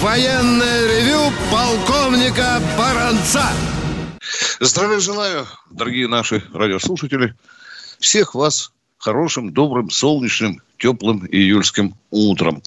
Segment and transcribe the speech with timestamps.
[0.00, 3.50] военное ревю полковника Баранца.
[4.60, 7.34] Здравия желаю, дорогие наши радиослушатели.
[7.98, 12.62] Всех вас хорошим, добрым, солнечным, теплым июльским утром.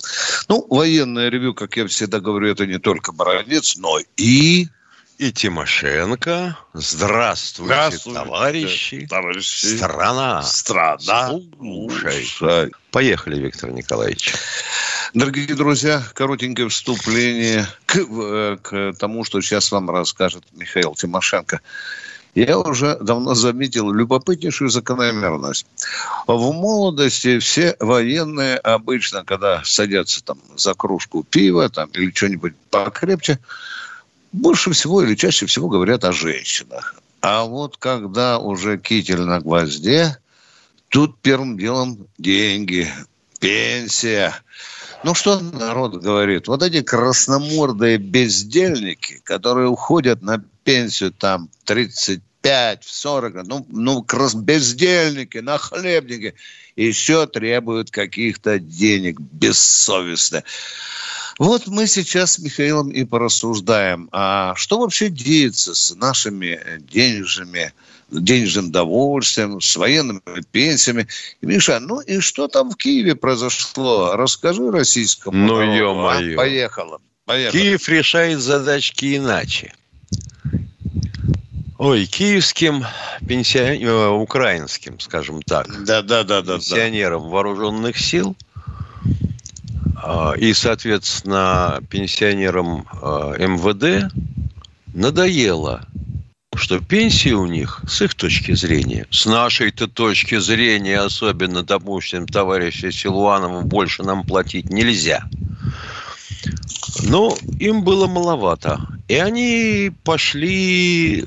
[0.49, 4.67] Ну, военное ревю, как я всегда говорю, это не только Баранец, но и
[5.21, 6.57] и Тимошенко.
[6.73, 9.07] Здравствуйте, Здравствуйте, товарищи.
[9.07, 9.77] товарищи.
[9.77, 10.41] Страна.
[10.41, 11.27] страна.
[11.27, 12.25] Слушай.
[12.25, 12.71] Слушай.
[12.89, 14.33] Поехали, Виктор Николаевич.
[15.13, 21.61] Дорогие друзья, коротенькое вступление к, э, к тому, что сейчас вам расскажет Михаил Тимошенко.
[22.33, 25.67] Я уже давно заметил любопытнейшую закономерность.
[26.25, 33.37] В молодости все военные обычно, когда садятся там за кружку пива там, или что-нибудь покрепче,
[34.31, 36.95] больше всего или чаще всего говорят о женщинах.
[37.21, 40.17] А вот когда уже китель на гвозде,
[40.89, 42.91] тут первым делом деньги,
[43.39, 44.33] пенсия.
[45.03, 46.47] Ну, что народ говорит?
[46.47, 54.35] Вот эти красномордые бездельники, которые уходят на пенсию там 35, в 40, ну, ну крас-
[54.35, 56.35] бездельники, нахлебники,
[56.75, 60.43] еще требуют каких-то денег бессовестно.
[61.39, 66.59] Вот мы сейчас с Михаилом и порассуждаем, а что вообще деется с нашими
[66.91, 67.73] денежными,
[68.11, 70.21] денежным довольствием, с военными
[70.51, 71.07] пенсиями.
[71.41, 74.15] Миша, ну и что там в Киеве произошло?
[74.15, 76.33] Расскажи российскому Ну, народу, ё-моё.
[76.33, 76.37] а?
[76.37, 76.99] Поехала.
[77.25, 77.61] Поехала.
[77.61, 79.73] Киев решает задачки иначе.
[81.77, 82.85] Ой, киевским
[83.27, 86.53] пенсионерам, украинским, скажем так, Да, да, да, да, да.
[86.57, 88.50] пенсионерам вооруженных сил а,
[90.37, 94.11] и, соответственно, пенсионерам а, МВД
[94.93, 95.85] надоело,
[96.55, 102.91] что пенсии у них, с их точки зрения, с нашей-то точки зрения, особенно, допустим, товарища
[102.91, 105.23] Силуанова, больше нам платить нельзя.
[107.03, 108.81] Но им было маловато.
[109.07, 111.25] И они пошли э,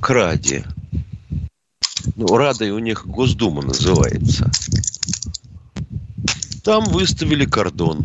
[0.00, 0.64] к Раде.
[2.14, 4.50] Ну, Радой у них Госдума называется.
[6.66, 8.04] Там выставили кордон.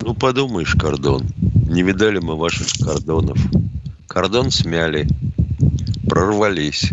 [0.00, 1.26] Ну, подумаешь, кордон.
[1.68, 3.38] Не видали мы ваших кордонов.
[4.06, 5.06] Кордон смяли,
[6.08, 6.90] прорвались,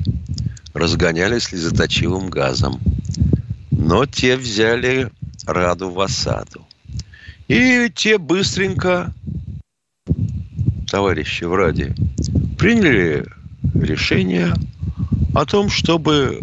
[0.74, 2.82] разгоняли слезоточивым газом.
[3.72, 5.10] Но те взяли
[5.48, 6.68] Раду в осаду.
[7.48, 9.14] И те быстренько,
[10.92, 11.96] товарищи в Раде,
[12.58, 13.26] приняли
[13.74, 14.54] решение
[15.34, 16.42] о том, чтобы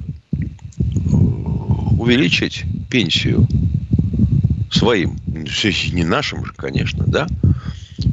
[1.98, 3.46] увеличить пенсию
[4.76, 7.26] своим, не нашим же, конечно, да,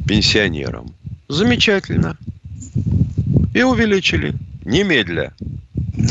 [0.06, 0.94] пенсионерам.
[1.28, 2.16] Замечательно.
[3.54, 4.34] И увеличили.
[4.64, 5.34] Немедля.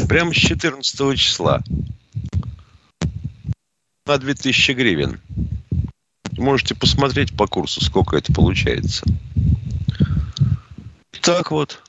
[0.08, 1.64] Прямо с 14 числа.
[4.06, 5.20] На 2000 гривен.
[6.38, 9.06] Можете посмотреть по курсу, сколько это получается.
[11.22, 11.82] Так вот.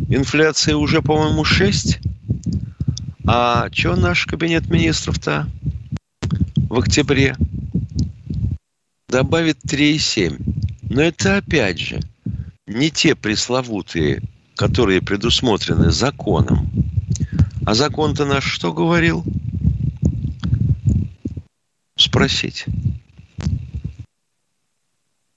[0.08, 2.00] инфляция уже, по-моему, 6.
[3.26, 5.48] А что наш кабинет министров-то
[6.70, 7.36] в октябре?
[9.10, 10.40] Добавит 3,7.
[10.90, 12.02] Но это опять же
[12.68, 14.22] не те пресловутые,
[14.56, 16.70] которые предусмотрены законом.
[17.66, 19.24] А закон-то наш что говорил?
[21.96, 22.66] Спросить.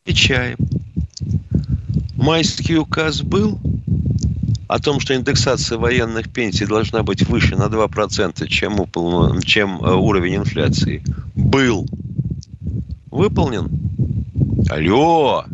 [0.04, 0.58] И чаем.
[2.16, 3.60] Майский указ был
[4.68, 9.38] о том, что индексация военных пенсий должна быть выше на 2%, чем, упол...
[9.40, 11.04] чем э, уровень инфляции.
[11.34, 11.86] Был.
[13.10, 13.70] Выполнен?
[14.68, 15.44] Алло!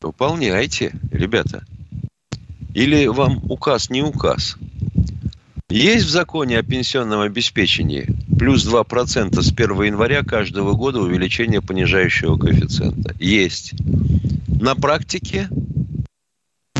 [0.00, 1.64] Выполняйте, ребята.
[2.74, 4.56] Или вам указ не указ?
[5.68, 8.08] Есть в законе о пенсионном обеспечении
[8.38, 13.14] плюс 2% с 1 января каждого года увеличение понижающего коэффициента?
[13.18, 13.74] Есть.
[14.48, 15.48] На практике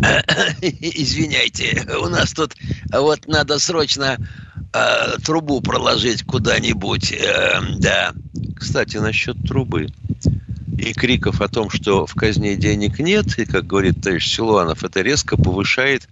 [0.60, 2.54] Извиняйте, у нас тут
[2.90, 4.16] вот надо срочно
[4.72, 7.12] э, трубу проложить куда-нибудь.
[7.12, 8.12] Э, да.
[8.56, 9.88] Кстати, насчет трубы
[10.80, 15.02] и криков о том, что в казне денег нет, и, как говорит товарищ Силуанов, это
[15.02, 16.08] резко повышает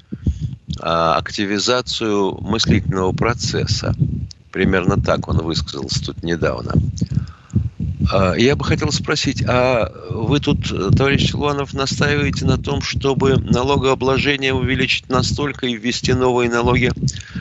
[0.80, 3.94] а, активизацию мыслительного процесса.
[4.52, 6.74] Примерно так он высказался тут недавно.
[8.12, 14.54] А, я бы хотел спросить, а вы тут, товарищ Силуанов, настаиваете на том, чтобы налогообложение
[14.54, 16.92] увеличить настолько и ввести новые налоги,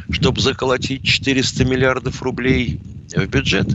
[0.09, 2.79] чтобы заколотить 400 миллиардов рублей
[3.15, 3.67] в бюджет?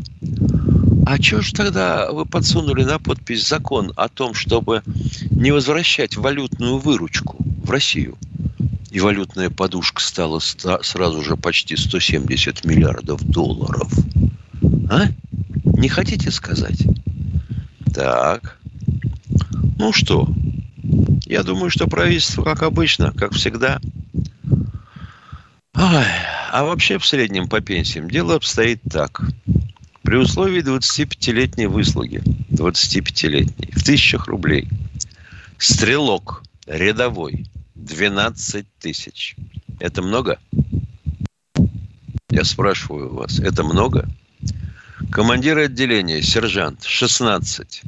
[1.05, 4.83] А что ж тогда вы подсунули на подпись закон о том, чтобы
[5.31, 8.17] не возвращать валютную выручку в Россию?
[8.91, 13.91] И валютная подушка стала сразу же почти 170 миллиардов долларов.
[14.91, 15.07] А?
[15.65, 16.87] Не хотите сказать?
[17.93, 18.59] Так.
[19.79, 20.29] Ну что?
[21.25, 23.81] Я думаю, что правительство, как обычно, как всегда.
[25.75, 26.05] Ой,
[26.53, 29.23] а вообще в среднем по пенсиям дело обстоит так.
[30.03, 34.69] При условии 25-летней выслуги, 25-летней, в тысячах рублей,
[35.59, 37.47] стрелок рядовой
[37.77, 39.37] 12 тысяч.
[39.79, 40.41] Это много?
[42.31, 44.09] Я спрашиваю вас, это много?
[45.11, 47.83] Командир отделения, сержант, 16.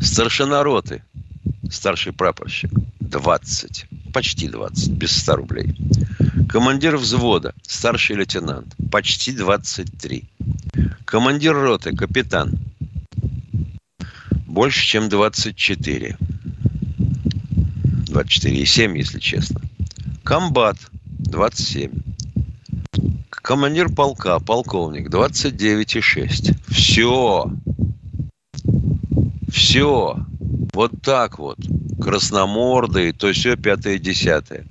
[0.00, 1.04] Старшина роты,
[1.70, 2.70] старший прапорщик,
[3.00, 3.86] 20.
[4.12, 5.74] Почти 20, без 100 рублей.
[6.48, 10.24] Командир взвода, старший лейтенант, почти 23.
[11.04, 12.58] Командир роты, капитан,
[14.46, 16.16] больше, чем 24.
[18.06, 19.60] 24,7, если честно.
[20.24, 21.92] Комбат, 27.
[23.30, 26.56] Командир полка, полковник, 29,6.
[26.68, 27.52] Все.
[29.48, 30.26] Все.
[30.72, 31.58] Вот так вот.
[32.00, 34.64] Красномордые, то все пятое, десятое.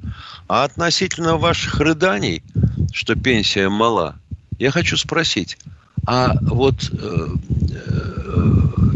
[0.48, 2.44] А относительно ваших рыданий,
[2.92, 4.16] что пенсия мала,
[4.58, 5.58] я хочу спросить,
[6.06, 7.90] а вот э, э,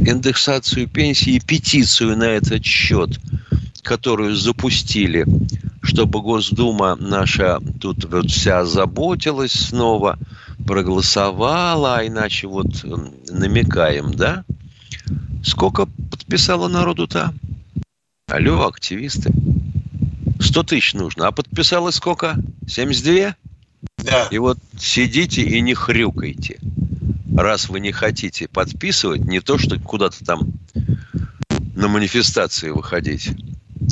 [0.08, 3.20] индексацию пенсии петицию на этот счет,
[3.84, 5.26] которую запустили
[5.84, 10.18] чтобы Госдума наша тут вот вся заботилась снова,
[10.66, 12.84] проголосовала, а иначе вот
[13.30, 14.46] намекаем, да?
[15.44, 15.88] Сколько
[16.24, 17.34] подписало народу-то?
[18.28, 19.32] Алло, активисты.
[20.40, 21.28] 100 тысяч нужно.
[21.28, 22.38] А подписалось сколько?
[22.66, 23.36] 72?
[23.98, 24.28] Да.
[24.32, 26.60] И вот сидите и не хрюкайте.
[27.36, 30.54] Раз вы не хотите подписывать, не то, что куда-то там
[31.76, 33.32] на манифестации выходить.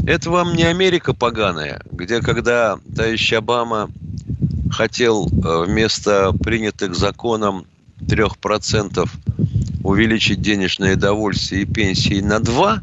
[0.05, 3.89] Это вам не Америка поганая, где когда товарищ Обама
[4.71, 7.65] хотел э, вместо принятых законом
[7.99, 9.09] 3%
[9.83, 12.81] увеличить денежное довольствие и пенсии на 2,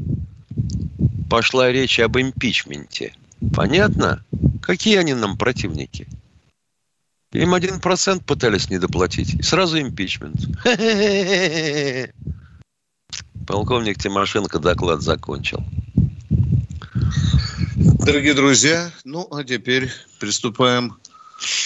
[1.28, 3.14] пошла речь об импичменте.
[3.54, 4.24] Понятно?
[4.62, 6.08] Какие они нам противники?
[7.32, 9.34] Им один процент пытались недоплатить.
[9.34, 10.40] И сразу импичмент.
[13.46, 15.62] Полковник Тимошенко доклад закончил.
[17.76, 20.96] Дорогие друзья, ну а теперь приступаем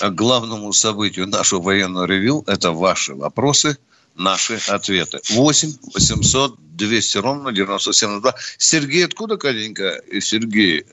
[0.01, 2.45] к главному событию нашего военного ревю.
[2.47, 3.79] Это ваши вопросы,
[4.15, 5.21] наши ответы.
[5.31, 8.35] 8 800 200 ровно 9702.
[8.59, 10.01] Сергей, откуда, Катенька?
[10.21, 10.85] Сергей,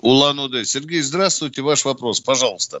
[0.00, 0.64] Улан-Удэ.
[0.64, 2.80] Сергей, здравствуйте, ваш вопрос, пожалуйста.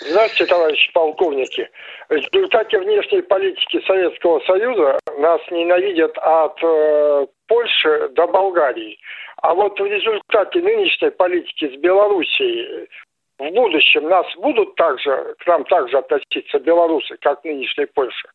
[0.00, 1.68] Здравствуйте, товарищи полковники.
[2.08, 8.98] В результате внешней политики Советского Союза нас ненавидят от э, Польши до Болгарии.
[9.42, 12.88] А вот в результате нынешней политики с Белоруссией
[13.38, 18.28] в будущем нас будут также, к нам также относиться белорусы, как нынешней Польша?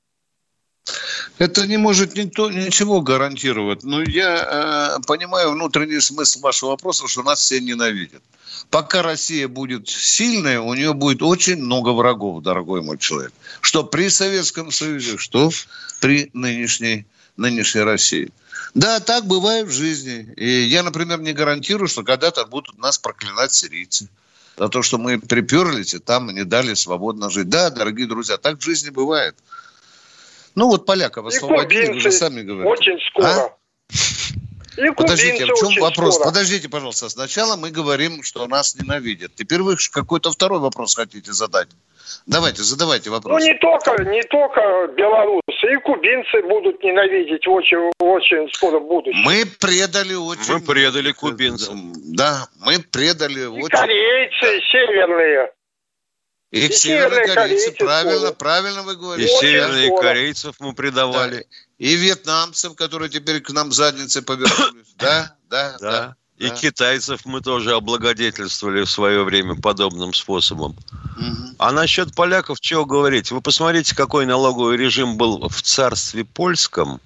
[1.38, 3.84] Это не может никто, ничего гарантировать.
[3.84, 8.22] Но я э, понимаю внутренний смысл вашего вопроса, что нас все ненавидят.
[8.70, 13.34] Пока Россия будет сильной, у нее будет очень много врагов, дорогой мой человек.
[13.62, 15.52] Что при Советском Союзе, что
[16.00, 17.06] при нынешней
[17.38, 18.32] нынешней России.
[18.74, 20.34] Да, так бывает в жизни.
[20.36, 24.10] И я, например, не гарантирую, что когда-то будут нас проклинать сирийцы.
[24.58, 27.48] За то, что мы приперлись и там не дали свободно жить.
[27.48, 29.36] Да, дорогие друзья, так в жизни бывает.
[30.58, 32.68] Ну вот поляков освободили, вы же сами говорите.
[32.68, 33.28] Очень скоро.
[33.28, 33.54] А?
[34.82, 36.16] И Подождите, а в чем вопрос?
[36.16, 36.30] Скоро.
[36.30, 37.10] Подождите, пожалуйста.
[37.10, 39.36] Сначала мы говорим, что нас ненавидят.
[39.36, 41.68] Теперь вы какой-то второй вопрос хотите задать.
[42.26, 43.40] Давайте, задавайте вопрос.
[43.40, 49.22] Ну, не только, не только белорусы, и кубинцы будут ненавидеть очень, очень скоро будущем.
[49.24, 50.54] Мы предали очень...
[50.54, 51.94] Мы предали кубинцам.
[52.16, 53.70] Да, мы предали и очень...
[53.70, 55.52] корейцы северные.
[56.52, 58.32] И, и северные корейцы, правильно, скоро.
[58.34, 59.34] правильно вы говорите.
[59.34, 60.02] И северные скоро.
[60.02, 61.38] корейцев мы предавали.
[61.38, 61.44] Да.
[61.78, 64.88] И вьетнамцев, которые теперь к нам задницей повернулись.
[64.98, 66.16] Да, да, да.
[66.38, 70.76] И китайцев мы тоже облагодетельствовали в свое время подобным способом.
[71.18, 71.56] Угу.
[71.58, 73.32] А насчет поляков чего говорить?
[73.32, 77.02] Вы посмотрите, какой налоговый режим был в царстве польском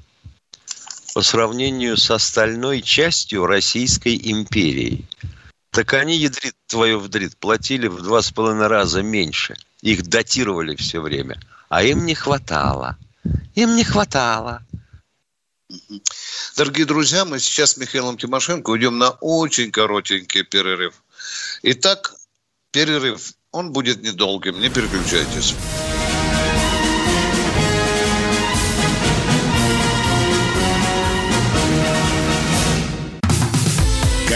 [1.14, 5.06] по сравнению с остальной частью Российской империи.
[5.72, 9.56] Так они, ядрит твою вдрит, платили в два с половиной раза меньше.
[9.82, 11.40] Их датировали все время.
[11.70, 12.98] А им не хватало.
[13.56, 14.66] Им не хватало.
[16.58, 20.94] Дорогие друзья, мы сейчас с Михаилом Тимошенко уйдем на очень коротенький перерыв.
[21.64, 22.16] Итак,
[22.72, 23.34] перерыв.
[23.52, 25.56] Он будет недолгим, не переключайтесь.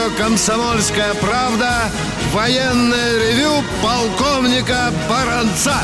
[0.00, 1.90] Радио «Комсомольская правда»
[2.32, 5.76] военное ревю полковника Баранца.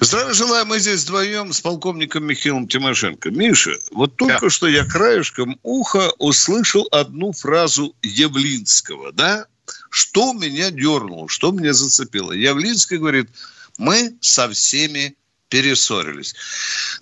[0.00, 3.30] Здравия желаю, мы здесь вдвоем с полковником Михаилом Тимошенко.
[3.30, 4.50] Миша, вот только да.
[4.50, 9.46] что я краешком уха услышал одну фразу Явлинского, да?
[9.90, 12.32] Что меня дернуло, что меня зацепило?
[12.32, 13.28] Явлинский говорит,
[13.76, 15.16] мы со всеми
[15.48, 16.34] перессорились.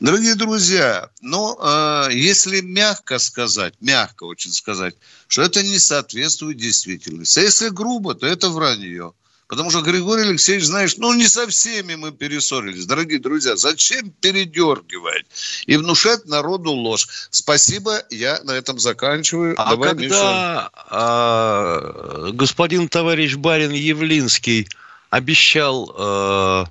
[0.00, 4.95] Дорогие друзья, ну, э, если мягко сказать, мягко очень сказать,
[5.29, 7.41] что это не соответствует действительности.
[7.41, 9.12] А если грубо, то это вранье.
[9.49, 12.85] Потому что Григорий Алексеевич, знаешь, ну не со всеми мы перессорились.
[12.87, 15.26] Дорогие друзья, зачем передергивать
[15.67, 17.07] и внушать народу ложь?
[17.31, 19.55] Спасибо, я на этом заканчиваю.
[19.57, 24.69] А Давай, когда а, господин товарищ Барин Явлинский
[25.11, 26.65] обещал а,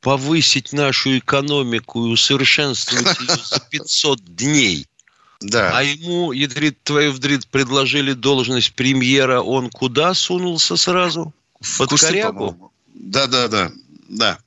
[0.00, 4.86] повысить нашу экономику и усовершенствовать ее за 500 дней.
[5.40, 5.70] Да.
[5.76, 11.32] А ему, ядрит твою вдрит, предложили должность премьера, он куда сунулся сразу?
[11.78, 12.72] Под Кусты, корягу?
[12.94, 13.72] Да, да, да,
[14.08, 14.38] да.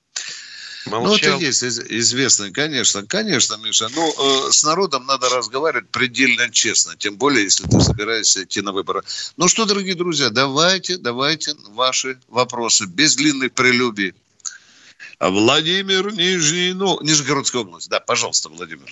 [0.86, 1.08] Молчал.
[1.08, 3.88] Ну, это есть известно, конечно, конечно, Миша.
[3.96, 8.74] Ну, э, с народом надо разговаривать предельно честно, тем более, если ты собираешься идти на
[8.74, 9.02] выборы.
[9.38, 14.14] Ну что, дорогие друзья, давайте, давайте ваши вопросы без длинных прелюбий.
[15.20, 17.90] Владимир Нижний, ну, Нижегородская область.
[17.90, 18.88] Да, пожалуйста, Владимир.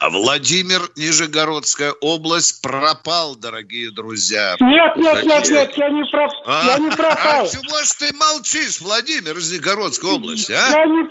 [0.00, 4.56] Владимир, Нижегородская область пропал, дорогие друзья.
[4.60, 6.30] Нет, нет, нет, нет, я не, проп...
[6.46, 6.62] а?
[6.66, 7.44] я не пропал.
[7.44, 10.70] А чего ж ты молчишь, Владимир из Нижегородской области, а?
[10.70, 11.06] Я не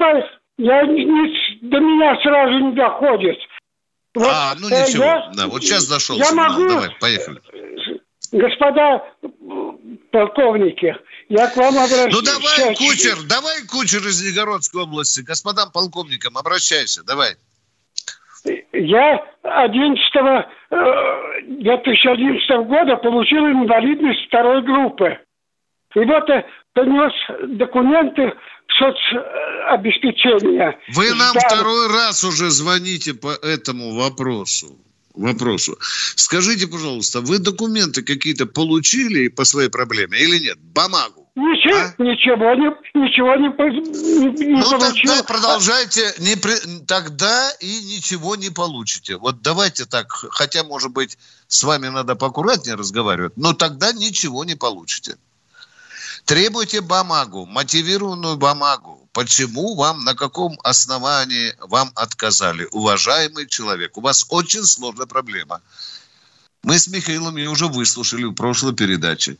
[0.57, 3.37] я не, не, до меня сразу не доходит.
[4.13, 6.49] Вот, а, ну ничего, я, да, вот сейчас зашел я сигнал.
[6.49, 7.41] могу, Давай, поехали.
[8.31, 9.03] Господа
[10.11, 10.95] полковники,
[11.29, 12.13] я к вам обращаюсь.
[12.13, 17.35] Ну давай, Кучер, давай, Кучер из Нижегородской области, господам полковникам, обращайся, давай.
[18.73, 20.01] Я 11
[21.61, 25.17] 2011 э, года получил инвалидность второй группы.
[25.95, 27.13] И вот э, принес
[27.57, 28.33] документы
[28.77, 30.77] соцобеспечения.
[30.93, 31.43] Вы нам Сдал...
[31.47, 34.77] второй раз уже звоните по этому вопросу
[35.19, 35.77] вопросу.
[36.15, 40.57] Скажите, пожалуйста, вы документы какие-то получили по своей проблеме или нет?
[40.59, 41.29] Бумагу?
[41.35, 42.03] Ничего, а?
[42.03, 43.47] ничего не, ничего не,
[44.45, 45.09] не, ну, получил.
[45.09, 46.53] тогда продолжайте, не при,
[46.85, 49.15] тогда и ничего не получите.
[49.15, 54.55] Вот давайте так, хотя, может быть, с вами надо поаккуратнее разговаривать, но тогда ничего не
[54.55, 55.15] получите.
[56.25, 59.09] Требуйте бумагу, мотивированную бумагу.
[59.13, 62.67] Почему вам, на каком основании вам отказали?
[62.71, 65.61] Уважаемый человек, у вас очень сложная проблема.
[66.63, 69.37] Мы с Михаилом ее уже выслушали в прошлой передаче.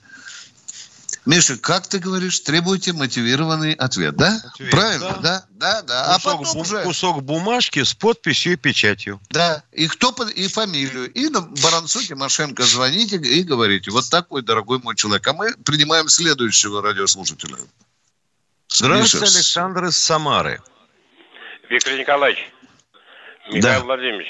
[1.26, 4.42] Миша, как ты говоришь, требуете мотивированный ответ, да?
[4.54, 6.14] Ответ, Правильно, да, да, да, да.
[6.16, 9.20] Кусок, а потом бу- уже, кусок бумажки с подписью и печатью.
[9.30, 14.42] да, и кто под- и фамилию, и на Баранцу Тимошенко звоните и говорите, вот такой
[14.42, 15.28] дорогой мой человек.
[15.28, 17.58] А мы принимаем следующего радиослушателя.
[18.70, 20.62] Здравствуйте, Миша, Александр из Самары.
[21.70, 22.40] Виктор Николаевич,
[23.52, 24.28] Михаил Владимирович,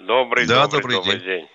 [0.00, 1.24] добрый, Да, добрый, добрый добрый, день.
[1.40, 1.48] день.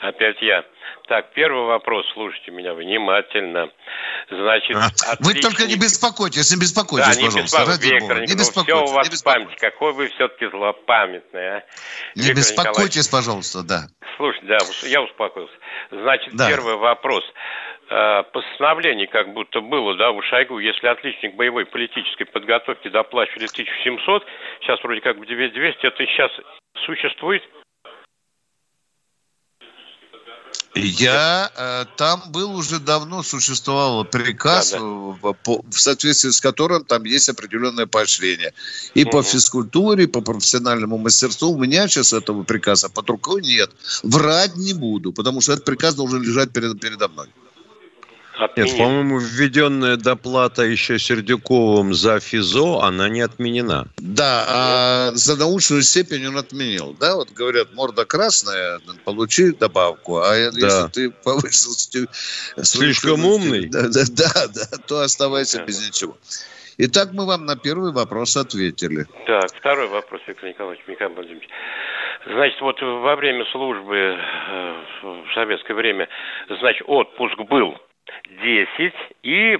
[0.00, 0.64] Опять я.
[1.10, 3.68] Так, первый вопрос, слушайте меня внимательно.
[4.30, 8.00] Значит, А, Вы только не отличник- беспокойтесь, не беспокойтесь, да, не пожалуйста, беспокойтесь, ради Виктор
[8.00, 8.14] бога.
[8.14, 9.60] Не Николаевич, все у беспокойтесь, вас не беспокойтесь.
[9.60, 11.64] Какой вы все-таки злопамятный, а?
[12.14, 13.80] Не Виктор беспокойтесь, пожалуйста, да.
[14.18, 15.54] Слушайте, да, я успокоился.
[15.90, 16.46] Значит, Да.
[16.48, 17.24] первый вопрос.
[17.88, 24.24] Э, Постановление как будто было, да, у Шойгу, если отличник боевой политической подготовки доплачивали 1700,
[24.60, 26.30] сейчас вроде как в 9200, это сейчас
[26.86, 27.42] существует?
[30.74, 35.30] Я э, там был уже давно, существовал приказ, Да, да.
[35.30, 38.52] э, по- в соответствии с которым там есть определенное поощрение.
[38.94, 39.24] И по Мгм.
[39.26, 41.50] физкультуре, и по профессиональному мастерству.
[41.50, 43.70] У меня сейчас этого приказа под рукой нет.
[44.04, 47.26] Врать не буду, потому что этот приказ должен лежать перед, передо мной.
[48.40, 48.78] Нет, Отменить.
[48.78, 53.86] по-моему, введенная доплата еще Сердюковым за ФИЗО, она не отменена.
[53.98, 56.96] Да, а за научную степень он отменил.
[56.98, 61.72] Да, вот говорят, морда красная, получи добавку, а если ты повысил
[62.62, 63.66] Слишком умный?
[63.68, 65.64] Да, да, да, да, то оставайся Да.
[65.64, 66.16] без ничего.
[66.78, 69.06] Итак, мы вам на первый вопрос ответили.
[69.26, 71.48] Так, второй вопрос, Виктор Николаевич, Михаил Владимирович.
[72.26, 76.08] Значит, вот во время службы э, в советское время,
[76.48, 77.76] значит, отпуск был
[78.42, 79.58] 10 и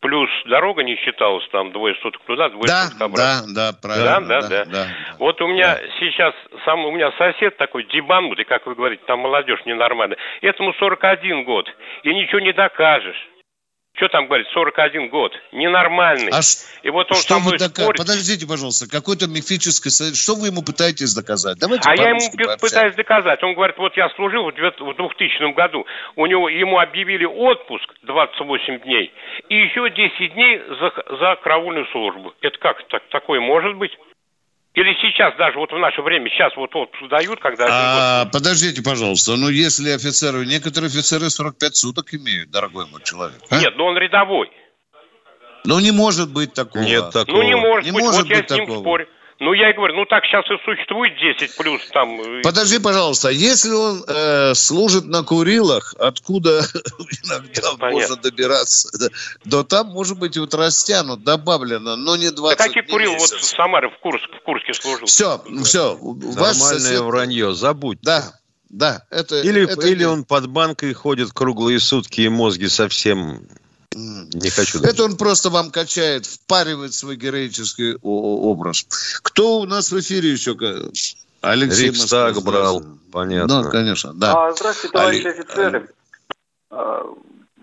[0.00, 3.54] плюс дорога не считалась, там двое суток туда, двое Да, суток обратно.
[3.54, 4.20] да, да, правильно.
[4.20, 4.86] Да, да, да.
[5.18, 6.34] Вот у меня сейчас,
[6.64, 10.18] сам у меня сосед такой дебанутый, как вы говорите, там молодежь ненормальная.
[10.40, 11.68] Этому 41 год,
[12.04, 13.28] и ничего не докажешь.
[13.98, 16.30] Что там говорит, 41 год, ненормальный.
[16.30, 16.38] А
[16.84, 17.98] и вот он со что мной дока- спорит.
[17.98, 20.14] Подождите, пожалуйста, какой-то мифический совет.
[20.14, 21.58] Что вы ему пытаетесь доказать?
[21.58, 22.58] Давайте А я ему пообщаемся.
[22.58, 23.42] пытаюсь доказать.
[23.42, 29.12] Он говорит, вот я служил в 2000 году, у него ему объявили отпуск 28 дней
[29.48, 32.32] и еще 10 дней за, за караульную службу.
[32.40, 33.90] Это как так, такое может быть?
[34.78, 37.66] Или сейчас даже вот в наше время, сейчас вот отпуск дают, когда...
[37.68, 43.40] А, подождите, пожалуйста, ну если офицеры, некоторые офицеры 45 суток имеют, дорогой мой человек.
[43.50, 43.58] а?
[43.58, 44.52] Нет, но он рядовой.
[45.64, 46.84] Ну не может быть такого.
[46.84, 47.38] Нет такого.
[47.38, 48.80] Ну не может Не быть, может вот я быть с ним такого.
[48.82, 49.08] спорю.
[49.40, 52.20] Ну я и говорю, ну так сейчас и существует 10 плюс там...
[52.20, 56.58] э, Подожди, пожалуйста, если он э, служит на Курилах, откуда
[57.24, 57.90] иногда понятно.
[57.90, 59.06] можно добираться, да,
[59.48, 63.18] то там, может быть, вот растянут, добавлено, но не Да 20 какие дней Курил в
[63.18, 63.44] вот в.
[63.44, 65.06] Самаре, в, Курск, в Курске служил.
[65.06, 67.00] Все, все, Нормальное сосед...
[67.00, 67.98] вранье, забудь.
[68.02, 68.24] Да,
[68.68, 69.40] да, это...
[69.40, 73.46] Или, это или не- он под банкой ходит круглые сутки, и мозги совсем.
[74.32, 74.80] Не хочу.
[74.80, 74.94] даже.
[74.94, 78.86] Это он просто вам качает, впаривает свой героический образ.
[79.22, 80.56] Кто у нас в эфире еще?
[81.40, 82.82] Алексей Рикстаг Москва, брал,
[83.12, 83.62] понятно.
[83.62, 84.48] Ну, конечно, да.
[84.48, 85.88] А, здравствуйте, товарищи Али- офицеры.
[86.70, 87.04] А,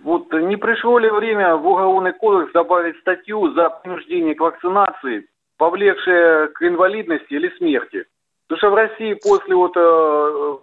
[0.03, 6.47] Вот не пришло ли время в Уголовный кодекс добавить статью за принуждение к вакцинации, повлекшее
[6.49, 8.05] к инвалидности или смерти?
[8.47, 10.57] Потому что в России после вот, э,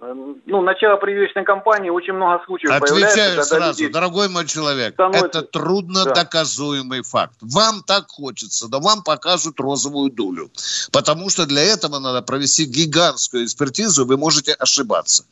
[0.00, 3.92] ну, начала прививочной кампании очень много случаев появляется, Отвечаю когда сразу, люди...
[3.92, 6.14] дорогой мой человек, становятся- это трудно Да.
[6.14, 7.34] доказуемый факт.
[7.40, 10.50] Вам так хочется, да вам покажут розовую дулю.
[10.92, 15.24] Потому что для этого надо провести гигантскую экспертизу, вы можете ошибаться.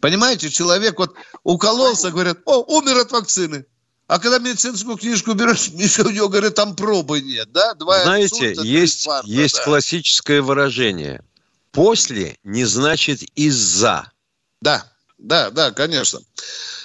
[0.00, 3.64] Понимаете, человек вот укололся, говорят, о, умер от вакцины.
[4.08, 7.74] А когда медицинскую книжку берешь, Миша, у него, говорит, там пробы нет, да?
[7.74, 9.64] Два Знаете, инсульта, есть, инфаркта, есть да.
[9.64, 11.22] классическое выражение.
[11.72, 14.10] После не значит из-за.
[14.60, 14.84] Да,
[15.18, 16.20] да, да, конечно.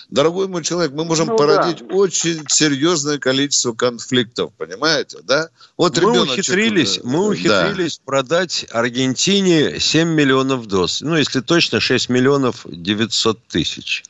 [0.10, 1.96] Дорогой мой человек, мы можем Ну породить да.
[1.96, 5.50] очень серьезное количество конфликтов, понимаете, да?
[5.78, 7.66] Вот Мы ухитрились, э, мы да.
[7.66, 11.02] ухитрились продать Аргентине 7 миллионов доз.
[11.02, 14.04] Ну, если точно, 6 миллионов 900 тысяч.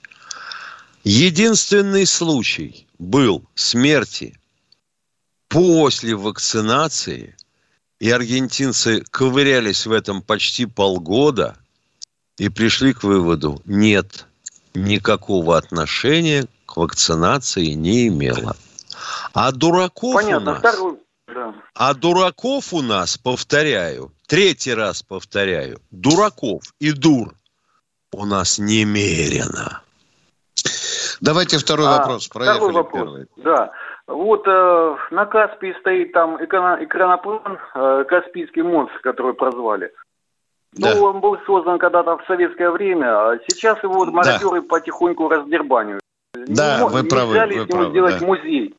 [1.06, 4.38] Единственный случай был смерти
[5.48, 7.36] после вакцинации,
[8.00, 11.56] и аргентинцы ковырялись в этом почти полгода
[12.38, 14.26] и пришли к выводу, нет,
[14.74, 18.56] никакого отношения к вакцинации не имело.
[19.34, 20.60] А дураков у Понятно, нас...
[20.60, 20.98] второй...
[21.28, 21.56] Да.
[21.74, 27.34] А дураков у нас, повторяю, третий раз повторяю, дураков и дур
[28.12, 29.82] у нас немерено.
[31.22, 32.28] Давайте второй А, вопрос.
[32.28, 33.02] Второй Проехали вопрос.
[33.02, 33.26] первый.
[33.38, 33.72] Да.
[34.08, 39.92] Вот э, на Каспии стоит там экрано- экраноплан э, «Каспийский монстр», который прозвали.
[40.74, 40.94] Да.
[40.96, 46.02] Ну, он был создан когда-то в советское время, а сейчас его вот мародеры потихоньку раздербанивают.
[46.34, 48.26] Да, Не вы мо- правы, Нельзя вы правы, сделать да.
[48.26, 48.76] музей?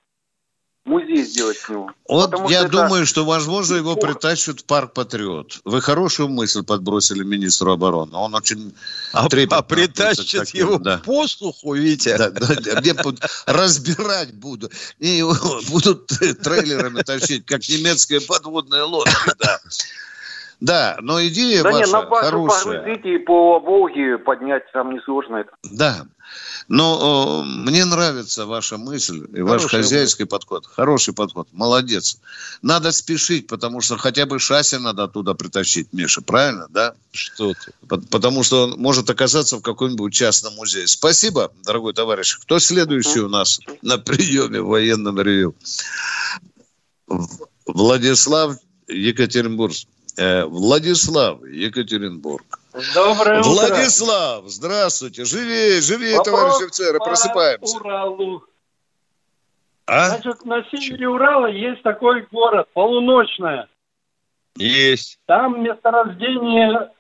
[0.87, 1.91] Музей сделать с него.
[2.09, 4.13] Вот Потому я что это- думаю, что, возможно, его Плохо.
[4.15, 5.61] притащат в парк Патриот.
[5.65, 8.15] Вы хорошую мысль подбросили министру обороны.
[8.17, 8.73] Он очень
[9.13, 10.99] А, трепетно а притащат таким, его да.
[10.99, 12.17] по слуху, Витя.
[12.17, 12.95] Да, да, да, где
[13.47, 14.71] разбирать буду.
[15.01, 15.35] И его
[15.69, 19.13] будут трейлерами тащить, как немецкие подводные лодки.
[19.41, 19.59] Да,
[20.61, 22.79] да но идея Да ваша на базу хорошая.
[22.81, 25.51] погрузить и по Волге поднять там несложно это.
[25.65, 26.07] Да.
[26.69, 30.67] Но э, мне нравится ваша мысль и ваш Хорошая хозяйский подход.
[30.67, 31.47] Хороший подход.
[31.53, 32.19] Молодец.
[32.63, 36.23] Надо спешить, потому что хотя бы шасси надо оттуда притащить, Миша.
[36.23, 36.95] Правильно, да?
[37.13, 37.73] Что ты?
[37.87, 40.89] По- Потому что он может оказаться в каком-нибудь частном музее.
[40.89, 42.37] Спасибо, дорогой товарищ.
[42.41, 45.55] Кто следующий у нас на приеме в военном ревю?
[47.67, 48.57] Владислав
[48.89, 49.75] Екатеринбург.
[50.19, 52.45] Э, Владислав Екатеринбург.
[52.95, 53.51] Доброе утро.
[53.51, 55.25] Владислав, здравствуйте.
[55.25, 57.77] Живее, живее, Вопрос товарищи офицеры, просыпаемся.
[57.77, 58.45] Уралу.
[59.87, 60.09] А?
[60.11, 63.69] Значит, на севере Урала есть такой город, полуночная.
[64.57, 65.19] Есть.
[65.27, 66.91] Там месторождение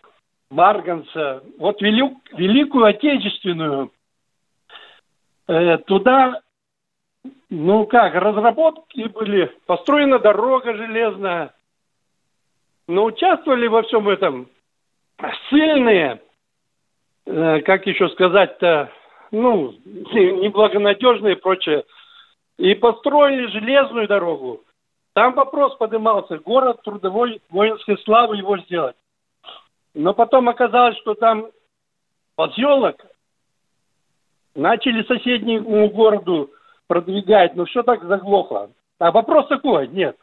[0.50, 1.42] марганца.
[1.58, 3.90] Вот велик- Великую Отечественную.
[5.48, 6.40] э, туда,
[7.50, 11.54] ну как, разработки были, построена дорога железная.
[12.88, 14.48] Но участвовали во всем этом
[15.50, 16.20] сильные,
[17.26, 18.90] э, как еще сказать-то,
[19.32, 21.84] ну, неблагонадежные и прочее.
[22.58, 24.62] И построили железную дорогу.
[25.14, 28.96] Там вопрос поднимался, город трудовой воинской славы его сделать.
[29.94, 31.46] Но потом оказалось, что там
[32.34, 32.96] поселок
[34.54, 36.50] начали соседнему городу
[36.86, 38.70] продвигать, но все так заглохло.
[38.98, 40.16] А вопрос такой, нет.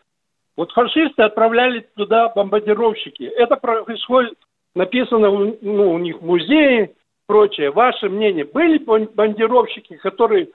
[0.56, 3.24] Вот фашисты отправляли туда бомбардировщики.
[3.24, 4.38] Это происходит,
[4.76, 5.30] написано
[5.62, 6.94] ну, у них в музее,
[7.28, 7.72] прочее.
[7.72, 10.50] Ваше мнение, были бом- бомбардировщики, которые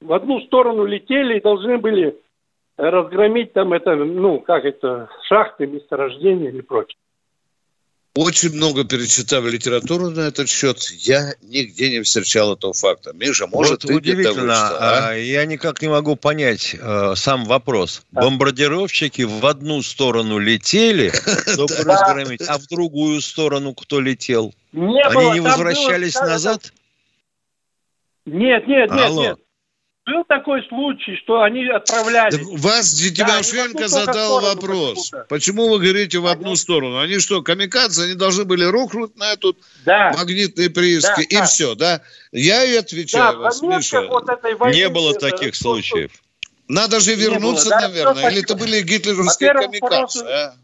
[0.00, 2.16] в одну сторону летели и должны были
[2.76, 6.98] разгромить там это, ну, как это, шахты, месторождения или прочее.
[8.16, 10.78] Очень много перечитав литературу на этот счет.
[11.00, 13.12] Я нигде не встречал этого факта.
[13.12, 15.08] Миша, может, вот ты где-то удивительно, вычитал, а?
[15.08, 18.04] а, я никак не могу понять э, сам вопрос.
[18.12, 21.10] Бомбардировщики в одну сторону летели,
[21.52, 24.54] чтобы разгромить, а в другую сторону кто летел?
[24.72, 26.72] Они не возвращались назад?
[28.26, 29.22] Нет, нет, нет, Алло.
[29.22, 29.38] нет.
[30.06, 32.32] Был такой случай, что они отправляли.
[32.32, 35.08] Так вас Тимошенко Да, они задал вопрос.
[35.10, 35.26] почему-то.
[35.30, 36.98] Почему вы говорите в одну сторону?
[36.98, 38.04] Они что, камикадзе?
[38.04, 40.12] Они должны были рухнуть на эту Да.
[40.14, 41.44] магнитные прииски, Да, и да.
[41.46, 42.02] все, да?
[42.32, 44.02] Я и Да, отвечаю в вас, Миша.
[44.02, 46.10] вот этой войны, Не было это, таких случаев.
[46.68, 48.30] Надо же вернуться, было, да, наверное.
[48.30, 50.54] Или это были гитлеровские камикадзе, а?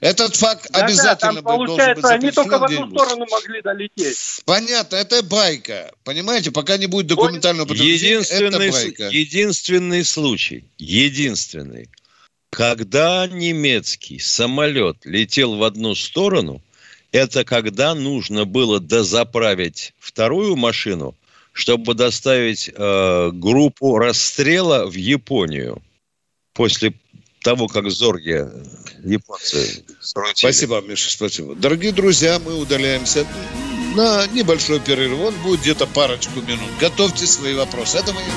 [0.00, 3.00] Этот факт Да, да, обязательно там, бы должен быть они только в запечатлен одну где-нибудь.
[3.00, 4.18] сторону могли долететь.
[4.44, 5.92] Понятно, это байка.
[6.04, 9.08] Понимаете, пока не будет документального подтверждения, это байка.
[9.08, 11.88] единственный случай, единственный,
[12.50, 16.62] когда немецкий самолет летел в одну сторону,
[17.12, 21.16] это когда нужно было дозаправить вторую машину,
[21.52, 25.82] чтобы доставить э, группу расстрела в Японию
[26.52, 26.92] после
[27.46, 28.48] того, как Зорги э,
[29.04, 30.34] японцы скрутили.
[30.34, 31.54] Спасибо, Миша, спасибо.
[31.54, 33.24] Дорогие друзья, мы удаляемся
[33.94, 35.20] на небольшой перерыв.
[35.20, 36.68] Он будет где-то парочку минут.
[36.80, 37.98] Готовьте свои вопросы.
[37.98, 38.32] Это военный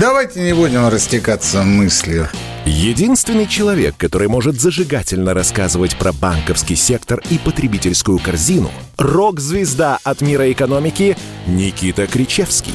[0.00, 2.28] Давайте не будем растекаться мыслью.
[2.64, 10.52] Единственный человек, который может зажигательно рассказывать про банковский сектор и потребительскую корзину– рок-звезда от мира
[10.52, 11.16] экономики
[11.48, 12.74] Никита Кричевский.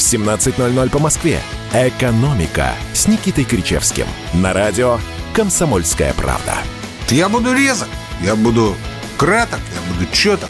[0.00, 1.40] в 17.00 по Москве.
[1.74, 4.06] «Экономика» с Никитой Кричевским.
[4.32, 4.98] На радио
[5.34, 6.54] «Комсомольская правда».
[7.10, 7.88] Я буду резок,
[8.22, 8.74] я буду
[9.18, 10.48] краток, я буду четок.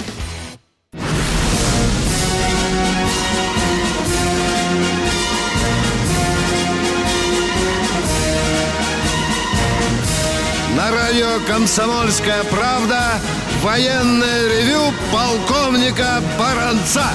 [10.77, 13.21] На радио «Комсомольская правда»
[13.63, 17.07] военное ревю полковника Баранца.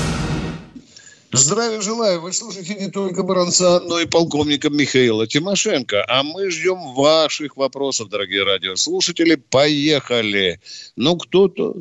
[1.35, 2.21] Здравия желаю.
[2.21, 6.05] Вы слушаете не только Баранца, но и полковника Михаила Тимошенко.
[6.07, 9.35] А мы ждем ваших вопросов, дорогие радиослушатели.
[9.35, 10.59] Поехали.
[10.95, 11.75] Ну, кто-то...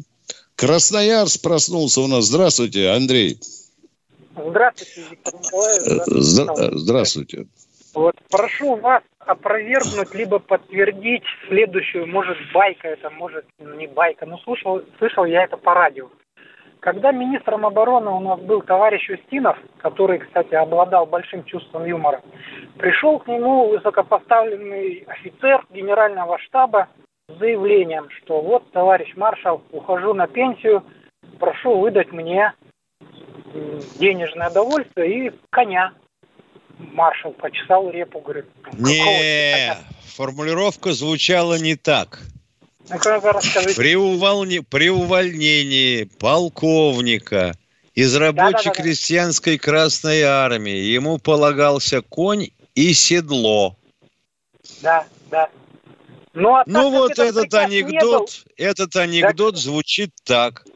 [0.56, 2.26] Красноярск проснулся у нас.
[2.26, 3.40] Здравствуйте, Андрей.
[4.36, 6.02] Здравствуйте, Виктор Николаевич.
[6.08, 7.46] Здра- Здравствуйте.
[7.94, 14.82] Вот прошу вас опровергнуть либо подтвердить следующую, может байка это, может не байка, но слышал,
[14.98, 16.08] слышал я это по радио.
[16.84, 22.20] Когда министром обороны у нас был товарищ Устинов, который, кстати, обладал большим чувством юмора,
[22.76, 26.88] пришел к нему высокопоставленный офицер генерального штаба
[27.30, 30.84] с заявлением, что вот, товарищ маршал, ухожу на пенсию,
[31.40, 32.52] прошу выдать мне
[33.98, 35.94] денежное довольствие и коня.
[36.76, 38.44] Маршал почесал репу, говорит,
[38.74, 39.72] Не,
[40.16, 42.20] формулировка звучала не так.
[42.88, 43.74] Ну-ка расскажите.
[43.74, 47.56] При, увольне- при увольнении полковника
[47.94, 48.82] из рабочей Да-да-да-да.
[48.82, 53.76] крестьянской Красной Армии ему полагался конь и седло.
[54.82, 55.48] Да, да.
[56.34, 60.66] Ну, а Ну вот этот анекдот, этот анекдот звучит так.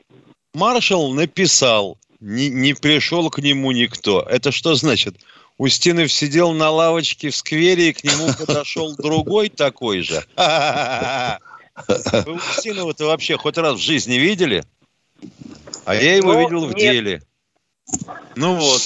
[0.55, 4.23] Маршал написал, не, не пришел к нему никто.
[4.23, 5.17] Это что значит?
[5.57, 10.25] Устинов сидел на лавочке в сквере, и к нему подошел другой такой же.
[12.27, 14.65] Вы Устинова-то вообще хоть раз в жизни видели?
[15.85, 16.79] А я его Ну, видел в нет.
[16.79, 17.23] деле.
[18.37, 18.81] Ну вот.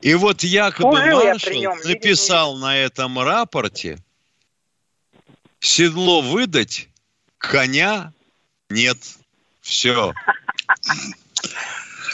[0.00, 3.98] И вот якобы Служил маршал нем, написал на этом рапорте,
[5.60, 6.88] седло выдать,
[7.38, 8.12] коня
[8.70, 8.98] нет.
[9.60, 10.12] Все.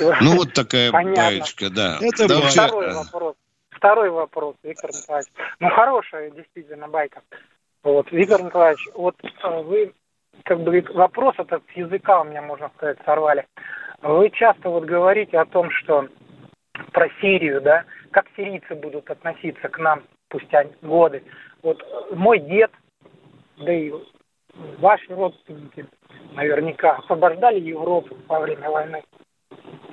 [0.00, 1.22] Ну, вот такая Понятно.
[1.22, 1.98] баечка, да.
[2.00, 2.42] Это Да, байка.
[2.42, 3.34] вообще, Второй вопрос.
[3.70, 5.30] Второй вопрос, Виктор Николаевич.
[5.60, 7.20] Ну, хорошая действительно байка.
[7.84, 9.92] Вот, Виктор Николаевич, вот э, вы,
[10.44, 13.46] как бы, вопрос этот с языка у меня, можно сказать, сорвали.
[14.00, 16.08] Вы часто вот говорите о том, что
[16.92, 21.22] про Сирию, да, как сирийцы будут относиться к нам спустя годы.
[21.62, 22.70] Вот мой дед,
[23.58, 23.92] да и
[24.78, 25.86] ваши родственники
[26.32, 29.02] наверняка освобождали Европу во время войны.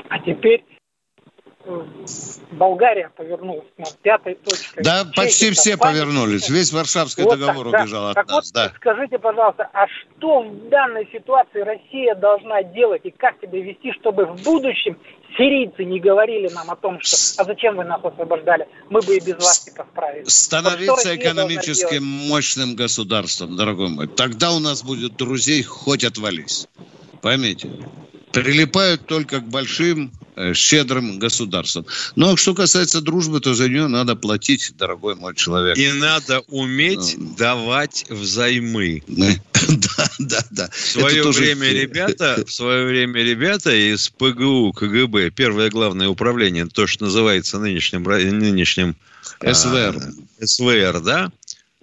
[0.09, 0.63] А теперь
[2.51, 4.81] Болгария повернулась на пятой точке.
[4.81, 6.01] Да, Чехия, почти все Испания.
[6.01, 6.49] повернулись.
[6.49, 7.81] Весь Варшавский Вот договор так, да.
[7.83, 8.71] убежал от Так нас, вот, да.
[8.75, 14.25] скажите, пожалуйста, а что в данной ситуации Россия должна делать и как себя вести, чтобы
[14.25, 14.97] в будущем
[15.37, 18.67] сирийцы не говорили нам о том, что «а зачем вы нас освобождали?
[18.89, 20.25] Мы бы и без вас типа справились».
[20.25, 24.07] Вот Становиться должна экономически мощным государством, дорогой мой.
[24.07, 26.67] Тогда у нас будет друзей хоть отвались.
[27.21, 27.69] Поймите.
[28.33, 30.11] Прилипают только к большим,
[30.53, 31.85] щедрым государствам.
[32.15, 35.77] Ну, а что касается дружбы, то за нее надо платить, дорогой мой человек.
[35.77, 39.03] И надо уметь давать взаймы.
[39.67, 40.69] Да, да, да.
[40.71, 46.65] В свое тоже- время ребята, в свое время ребята из ПГУ, КГБ, первое главное управление,
[46.65, 48.95] то, что называется нынешним, нынешним
[49.39, 50.01] а, СВР.
[50.41, 51.31] СВР, да,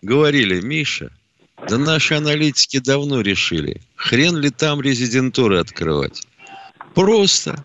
[0.02, 1.10] говорили, Миша,
[1.68, 6.26] да наши аналитики давно решили, хрен ли там резидентуры открывать.
[6.94, 7.64] Просто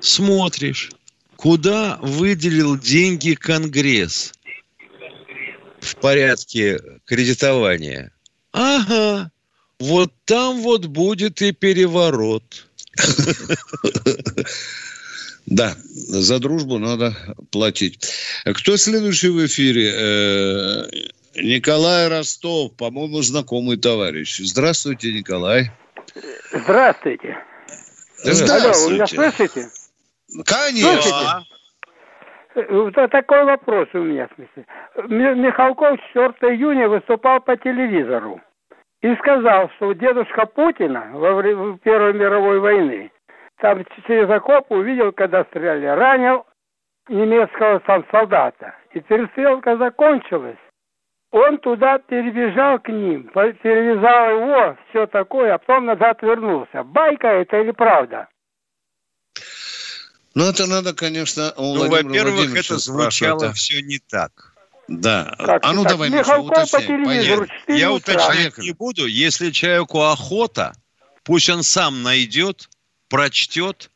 [0.00, 0.90] смотришь,
[1.36, 4.32] куда выделил деньги Конгресс
[5.80, 8.12] в порядке кредитования.
[8.52, 9.30] Ага,
[9.78, 12.66] вот там вот будет и переворот.
[15.46, 17.16] Да, за дружбу надо
[17.50, 18.06] платить.
[18.44, 19.92] Кто следующий в эфире?
[19.94, 20.90] Э,
[21.36, 24.40] Николай Ростов, по-моему, знакомый товарищ.
[24.40, 25.70] Здравствуйте, Николай.
[26.52, 27.38] Здравствуйте.
[28.18, 28.52] Здравствуйте.
[28.52, 29.70] Алло, вы меня слышите?
[30.46, 31.44] Конечно.
[32.54, 34.66] Вот такой вопрос у меня, в смысле.
[35.36, 38.40] Михалков 4 июня выступал по телевизору
[39.00, 43.12] и сказал, что дедушка Путина во время Первой мировой войны
[43.60, 46.46] там через окоп увидел, когда стреляли, ранил
[47.08, 48.74] немецкого там солдата.
[48.92, 50.58] И перестрелка закончилась.
[51.30, 56.82] Он туда перебежал к ним, перевязал его, все такое, а потом назад вернулся.
[56.84, 58.28] Байка это или правда?
[60.38, 64.54] Ну, это надо, конечно, у Ну, во-первых, это звучало все не так.
[64.86, 65.34] Да.
[65.36, 65.92] Как а ну так?
[65.94, 66.86] давай, Миша, уточняй.
[66.86, 67.60] телевизору Поехали.
[67.66, 69.06] 4 Я уточнять не буду.
[69.06, 70.76] Если человеку охота,
[71.24, 72.70] пусть он сам найдет,
[73.08, 73.90] прочтет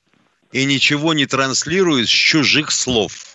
[0.51, 3.32] и ничего не транслирует с чужих слов.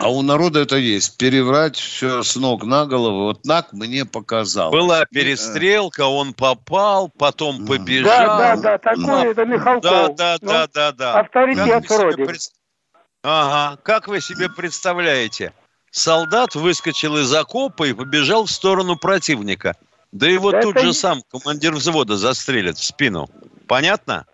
[0.00, 1.16] А у народа это есть.
[1.18, 3.24] Переврать все с ног на голову.
[3.24, 4.70] Вот так мне показал.
[4.70, 8.26] Была перестрелка, он попал, потом побежал.
[8.26, 9.82] Да, да, да, такое это Михалков.
[9.82, 11.20] Да, да, Ну, да, да, да.
[11.20, 12.24] авторитет вроде.
[12.24, 12.50] пред-
[13.22, 13.78] Ага.
[13.82, 15.52] Как вы себе представляете?
[15.90, 19.74] Солдат выскочил из окопа и побежал в сторону противника.
[20.12, 23.28] Да его Да тут это же не- сам командир взвода застрелит в спину.
[23.66, 24.26] Понятно?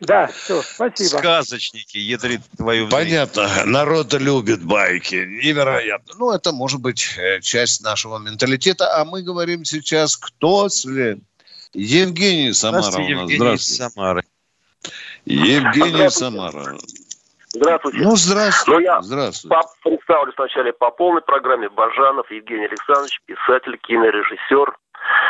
[0.00, 1.18] Да, все, спасибо.
[1.18, 3.46] Сказочники, ядрит твою в Понятно.
[3.66, 5.16] Народ любит байки.
[5.16, 6.14] Невероятно.
[6.18, 8.96] Ну, это может быть э, часть нашего менталитета.
[8.96, 11.18] А мы говорим сейчас, кто след.
[11.74, 13.30] Евгений Самара Здравствуйте, у нас.
[13.30, 13.90] Евгений Здравствуйте.
[13.90, 14.24] Самары.
[15.26, 16.10] Евгений Здравствуйте.
[16.10, 16.78] Самара.
[17.52, 17.98] Здравствуйте.
[17.98, 18.72] Ну, здравствуйте.
[18.72, 19.56] Ну, я здравствуйте.
[19.82, 24.76] представлю сначала по полной программе Бажанов Евгений Александрович, писатель, кинорежиссер,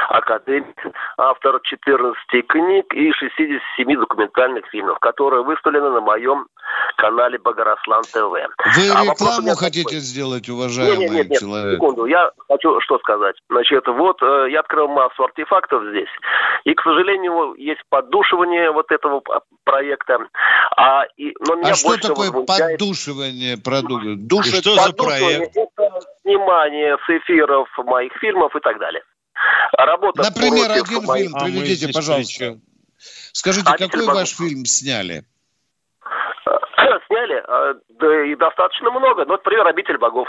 [0.08, 0.76] академик,
[1.16, 2.16] автор 14
[2.48, 6.46] книг и 67 документальных фильмов, которые выставлены на моем
[6.96, 8.32] канале Богорослан ТВ.
[8.76, 9.98] Вы а рекламу хотите такой.
[10.00, 11.74] сделать, уважаемый нет, нет, нет, человек?
[11.76, 13.36] секунду, я хочу что сказать.
[13.48, 16.10] Значит, вот э, я открыл массу артефактов здесь,
[16.64, 19.22] и, к сожалению, есть поддушивание вот этого
[19.64, 20.18] проекта.
[20.76, 22.78] А, и, но меня а что больше такое возмущает...
[22.78, 24.14] поддушивание продукта?
[24.16, 25.56] Душит что за проект?
[25.56, 29.02] Это снимание с эфиров моих фильмов и так далее.
[29.78, 31.28] Работа Например, один моих...
[31.28, 32.58] фильм приведите, а пожалуйста.
[33.32, 35.24] Скажите, Обитель какой ваш фильм сняли?
[37.06, 37.42] Сняли?
[37.46, 39.24] А, да и достаточно много.
[39.24, 40.28] Ну, например, «Обитель богов».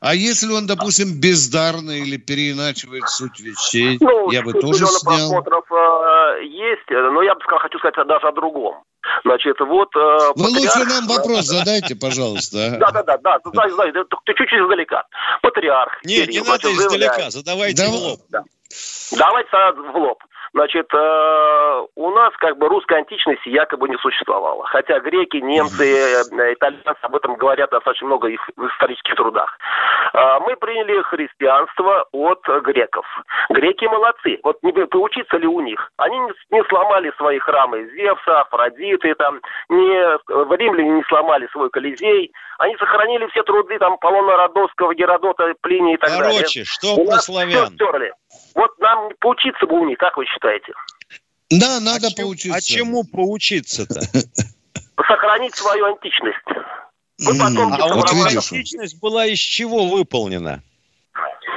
[0.00, 5.30] А если он, допустим, бездарный или переиначивает суть вещей, ну, я бы тоже снял.
[5.30, 8.84] просмотров э, есть, но я бы сказал, хочу сказать даже о другом.
[9.24, 9.88] Значит, вот...
[9.96, 10.76] Э, Вы патриарх...
[10.76, 12.76] лучше нам вопрос задайте, пожалуйста.
[12.78, 15.04] Да-да-да, да, ты чуть-чуть издалека.
[15.42, 15.92] Патриарх.
[16.04, 18.20] Нет, не надо издалека, задавайте в лоб.
[19.12, 20.22] Давайте в лоб.
[20.54, 24.64] Значит, э, у нас как бы русской античности якобы не существовало.
[24.66, 25.84] Хотя греки, немцы,
[26.30, 29.58] э, итальянцы об этом говорят достаточно много их в исторических трудах.
[30.12, 33.04] Э, мы приняли христианство от греков.
[33.50, 34.38] Греки молодцы.
[34.44, 35.90] Вот не поучиться ли у них?
[35.96, 36.16] Они
[36.50, 42.30] не сломали свои храмы Зевса, Афродиты, там, не, в римляне не сломали свой Колизей.
[42.58, 46.38] Они сохранили все труды там Полона Родовского, Геродота, Плиния и так Короче, далее.
[46.38, 47.66] Короче, что про славян?
[47.66, 48.12] Все стерли.
[48.54, 50.72] Вот нам поучиться бы у них, как вы считаете?
[51.50, 52.56] Да, надо а поучиться.
[52.56, 54.00] А чему поучиться-то?
[55.06, 56.38] Сохранить свою античность.
[57.18, 60.62] Вы потом а вот античность была из чего выполнена?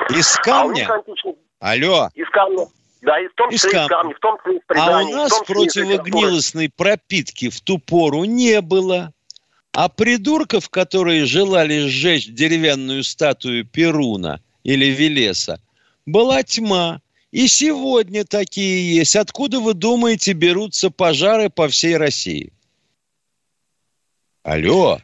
[0.10, 0.88] Из камня?
[1.60, 2.10] А Алло.
[2.14, 2.68] Из камня.
[3.02, 5.40] Да, и в том числе из камня, в том числе из преданий, А у нас
[5.46, 9.14] противогнилостной пропитки в ту пору не было.
[9.72, 15.62] А придурков, которые желали сжечь деревянную статую Перуна или Велеса,
[16.08, 17.02] была тьма.
[17.30, 19.15] И сегодня такие есть.
[19.15, 22.54] Откуда, вы думаете, берутся пожары по всей России?
[24.43, 25.00] Алло,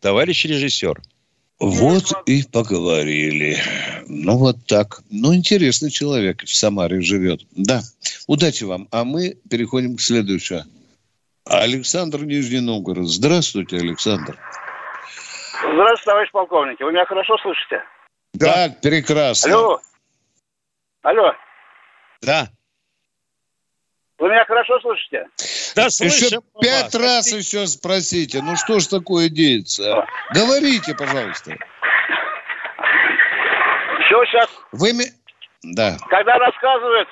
[0.00, 1.00] товарищ режиссер.
[1.60, 3.58] Вот и поговорили.
[4.08, 5.02] Ну, вот так.
[5.10, 7.42] Ну, интересный человек в Самаре живет.
[7.52, 7.82] Да.
[8.26, 8.88] Удачи вам.
[8.90, 10.64] А мы переходим к следующему.
[11.44, 13.08] Александр Нижний Новгород.
[13.08, 14.38] Здравствуйте, Александр.
[15.60, 16.80] Здравствуйте, товарищ полковник.
[16.80, 17.82] Вы меня хорошо слышите?
[18.34, 19.54] Да, прекрасно.
[19.54, 19.80] Алло.
[21.06, 21.32] Алло.
[22.20, 22.48] Да.
[24.18, 25.28] Вы меня хорошо слышите?
[25.76, 26.26] Да, слышим.
[26.26, 27.00] Еще пять вас.
[27.00, 28.42] раз еще спросите.
[28.42, 29.98] Ну что ж такое деется?
[30.02, 30.06] А?
[30.34, 31.52] Говорите, пожалуйста.
[34.04, 34.50] Все сейчас.
[34.72, 34.94] Вы...
[35.62, 35.96] Да.
[36.08, 37.08] Когда рассказывают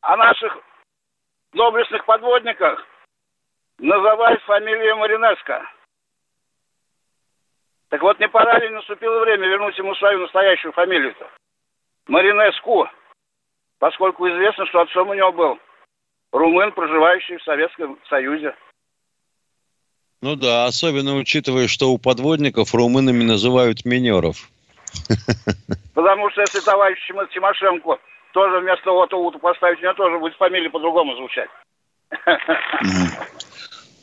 [0.00, 0.56] о наших
[1.52, 2.82] доблестных подводниках,
[3.76, 5.60] называют фамилию Маринеско.
[7.90, 11.28] Так вот, не пора ли наступило время вернуть ему свою настоящую фамилию-то?
[12.06, 12.88] Маринеску
[13.82, 15.58] поскольку известно, что отцом у него был
[16.30, 18.54] румын, проживающий в Советском Союзе.
[20.20, 24.48] Ну да, особенно учитывая, что у подводников румынами называют минеров.
[25.94, 27.98] Потому что если товарищ Тимошенко
[28.32, 31.50] тоже вместо Ота Уту поставить, у него тоже будет фамилия по-другому звучать.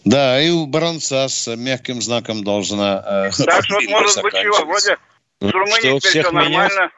[0.04, 3.30] Да, и у Баранца с мягким знаком должна...
[3.30, 4.98] Э, так что, может быть, чего, вроде
[5.39, 6.92] с Румынией теперь все нормально.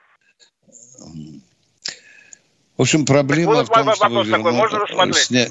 [2.82, 4.52] В общем, проблема в том, что верну...
[4.54, 5.16] можно рассмотреть?
[5.18, 5.46] Сня...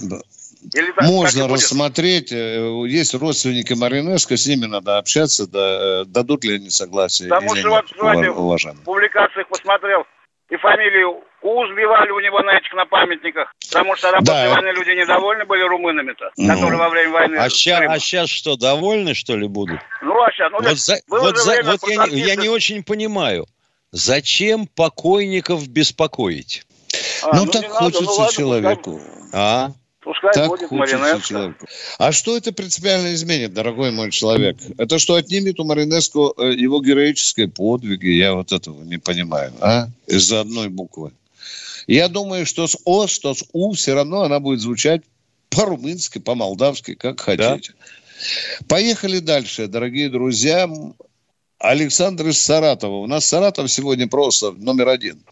[0.74, 2.32] Или так, можно так рассмотреть.
[2.32, 7.28] Э, есть родственники Маринеско, с ними надо общаться, да, э, дадут ли они согласие.
[7.28, 10.02] Потому что вот сегодня в публикациях посмотрел,
[10.48, 14.52] и фамилию У сбивали у него на этих на памятниках, потому что после да.
[14.52, 16.52] войны люди недовольны были румынами-то, ну.
[16.52, 17.36] которые во время войны...
[17.36, 19.78] А сейчас, а сейчас что, довольны, что ли, будут?
[20.02, 20.50] Ну, а сейчас...
[20.50, 23.46] Ну, вот за, вот за, вот я, я не очень понимаю,
[23.92, 26.66] зачем покойников беспокоить?
[27.22, 28.92] А, ну, ну, так хочется надо, ну, человеку.
[28.92, 29.72] Пускай, а?
[30.00, 31.66] Пускай так будет хочется человеку.
[31.98, 34.56] А что это принципиально изменит, дорогой мой человек?
[34.78, 38.08] Это что отнимет у Маринеско э, его героические подвиги?
[38.08, 39.88] Я вот этого не понимаю, а?
[40.06, 41.12] Из-за одной буквы.
[41.86, 45.02] Я думаю, что с О, что с У все равно она будет звучать
[45.50, 47.72] по-румынски, по-молдавски, как хотите.
[47.72, 48.64] Да?
[48.68, 50.68] Поехали дальше, дорогие друзья.
[51.58, 52.96] Александр из Саратова.
[52.96, 55.22] У нас Саратов сегодня просто номер один.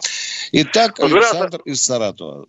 [0.52, 2.46] Итак, Александр из Саратова.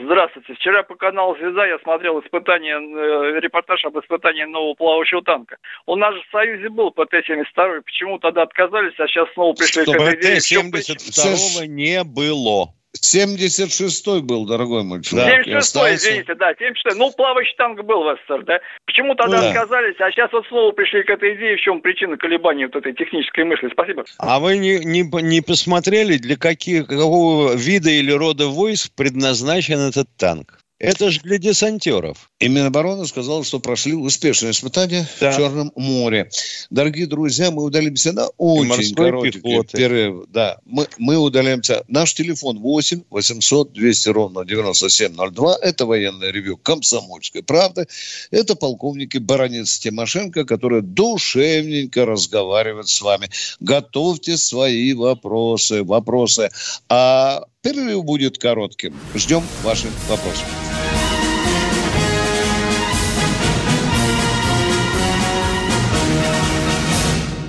[0.00, 0.54] Здравствуйте.
[0.54, 5.56] Вчера по каналу «Звезда» я смотрел испытание, э, репортаж об испытании нового плавающего танка.
[5.86, 9.92] У нас же в Союзе был ПТ-72, почему тогда отказались, а сейчас снова пришли Что
[9.92, 12.74] к этой ПТ-72 не было.
[12.96, 15.46] 76-й был, дорогой мой человек.
[15.46, 16.96] 76-й, извините, да, 76-й.
[16.96, 18.60] Ну, плавающий танк был в СССР, да?
[18.86, 19.50] Почему тогда да.
[19.50, 22.94] отказались, а сейчас вот снова пришли к этой идее, в чем причина колебания вот этой
[22.94, 23.68] технической мысли?
[23.72, 24.04] Спасибо.
[24.18, 30.08] А вы не, не, не посмотрели, для каких, какого вида или рода войск предназначен этот
[30.16, 30.58] танк?
[30.78, 32.30] Это же для десантеров.
[32.38, 35.32] И Минобороны сказал, что прошли успешные испытания да.
[35.32, 36.30] в Черном море.
[36.70, 40.26] Дорогие друзья, мы удаlimся на очень короткий перерыв.
[40.28, 41.84] Да, мы, мы удаляемся.
[41.88, 45.58] Наш телефон 8 800 200 ровно 9702.
[45.62, 47.88] Это военное ревю «Комсомольской правды».
[48.30, 53.28] Это полковники Баранец Тимошенко, которые душевненько разговаривают с вами.
[53.58, 55.82] Готовьте свои вопросы.
[55.82, 56.50] Вопросы.
[56.88, 58.94] А перерыв будет коротким.
[59.14, 60.46] Ждем ваших вопросов.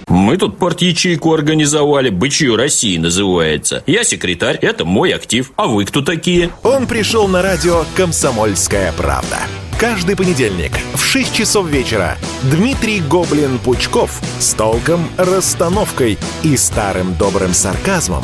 [0.07, 3.83] Мы тут порт-ячейку организовали, «Бычью России» называется.
[3.85, 5.51] Я секретарь, это мой актив.
[5.55, 6.49] А вы кто такие?
[6.63, 9.37] Он пришел на радио «Комсомольская правда».
[9.79, 18.23] Каждый понедельник в 6 часов вечера Дмитрий Гоблин-Пучков с толком, расстановкой и старым добрым сарказмом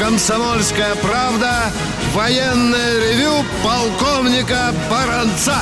[0.00, 1.70] «Комсомольская правда»
[2.14, 5.56] Военное ревю полковника Баранца.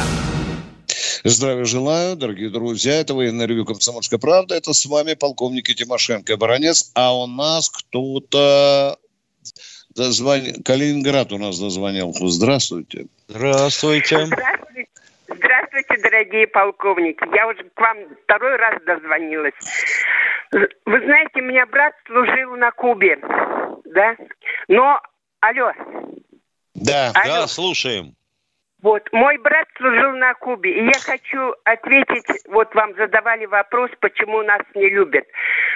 [1.25, 3.01] Здравия желаю, дорогие друзья.
[3.01, 4.55] Это военное ревю «Комсомольская правда».
[4.55, 6.93] Это с вами полковник Тимошенко и Баранец.
[6.95, 8.97] А у нас кто-то
[9.97, 10.55] дозвонил.
[10.65, 12.15] Калининград у нас дозвонил.
[12.15, 13.07] Здравствуйте.
[13.27, 14.25] Здравствуйте.
[14.25, 14.89] Здравствуйте.
[15.27, 17.25] Здравствуйте, дорогие полковники.
[17.35, 19.55] Я уже к вам второй раз дозвонилась.
[20.53, 23.19] Вы знаете, у меня брат служил на Кубе,
[23.93, 24.17] да?
[24.69, 25.01] Но,
[25.41, 25.73] алло,
[26.81, 27.41] да, Алло.
[27.41, 28.15] да, слушаем.
[28.81, 34.43] Вот, мой брат служил на Кубе, и я хочу ответить, вот вам задавали вопрос, почему
[34.43, 35.25] нас не любят.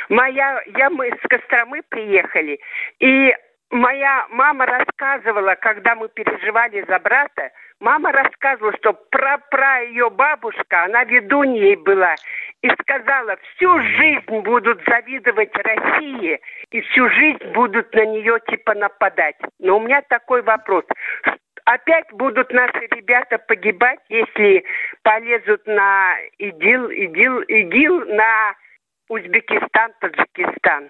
[0.09, 2.61] Моя, я, мы с Костромы приехали,
[3.01, 3.35] и
[3.71, 7.51] моя мама рассказывала, когда мы переживали за брата,
[7.83, 12.15] мама рассказывала, что пра-пра ее бабушка, она ведуньей была,
[12.63, 19.37] и сказала, всю жизнь будут завидовать России, и всю жизнь будут на нее типа нападать.
[19.59, 20.85] Но у меня такой вопрос.
[21.65, 24.65] Опять будут наши ребята погибать, если
[25.03, 28.55] полезут на ИДИЛ, ИДИЛ, ИГИЛ на
[29.09, 30.89] Узбекистан, Таджикистан.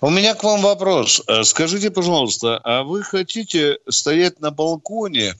[0.00, 1.22] У меня к вам вопрос.
[1.26, 5.34] Э, скажите, пожалуйста, а вы хотите стоять на балконе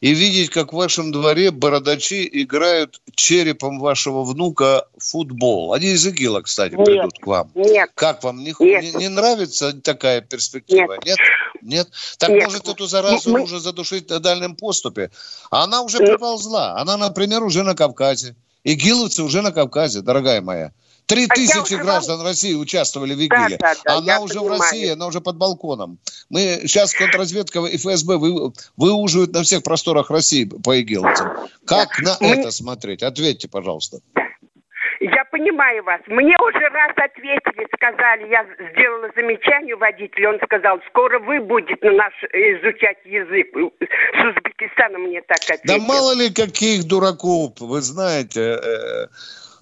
[0.00, 5.74] и видеть, как в вашем дворе бородачи играют черепом вашего внука в футбол?
[5.74, 7.52] Они из ИГИЛа, кстати, нет, придут к вам.
[7.54, 7.90] Нет.
[7.94, 8.38] Как вам?
[8.42, 8.82] Не, нет.
[8.82, 10.94] не, не нравится такая перспектива?
[11.04, 11.04] Нет?
[11.04, 11.18] Нет?
[11.62, 11.88] нет?
[12.18, 12.44] Так нет.
[12.44, 13.42] может эту заразу Мы...
[13.42, 15.10] уже задушить на дальнем поступе?
[15.50, 16.76] А она уже приползла.
[16.80, 18.34] Она, например, уже на Кавказе.
[18.64, 20.72] ИГИЛовцы уже на Кавказе, дорогая моя.
[21.12, 22.26] Три тысячи граждан вам...
[22.26, 23.56] России участвовали в ИГИЛе.
[23.58, 24.58] Да, да, да, она уже понимаю.
[24.58, 25.98] в России, она уже под балконом.
[26.30, 31.48] Мы сейчас контрразведка и ФСБ вы, выуживают на всех просторах России по ИГИЛовцам.
[31.66, 32.16] Как да.
[32.20, 32.36] на Мы...
[32.36, 33.02] это смотреть?
[33.02, 33.98] Ответьте, пожалуйста.
[35.00, 36.00] Я понимаю вас.
[36.06, 42.12] Мне уже раз ответили, сказали, я сделала замечание водителю, он сказал, скоро вы будете наш
[42.32, 43.48] изучать язык.
[43.52, 45.66] С Узбекистана мне так ответили.
[45.66, 48.58] Да мало ли каких дураков, вы знаете.
[48.62, 49.06] Э,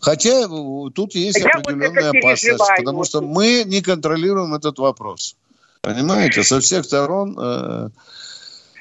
[0.01, 0.49] Хотя
[0.95, 5.37] тут есть Я определенная вот опасность, потому что мы не контролируем этот вопрос.
[5.83, 7.37] Понимаете, со всех сторон...
[7.39, 7.89] Э,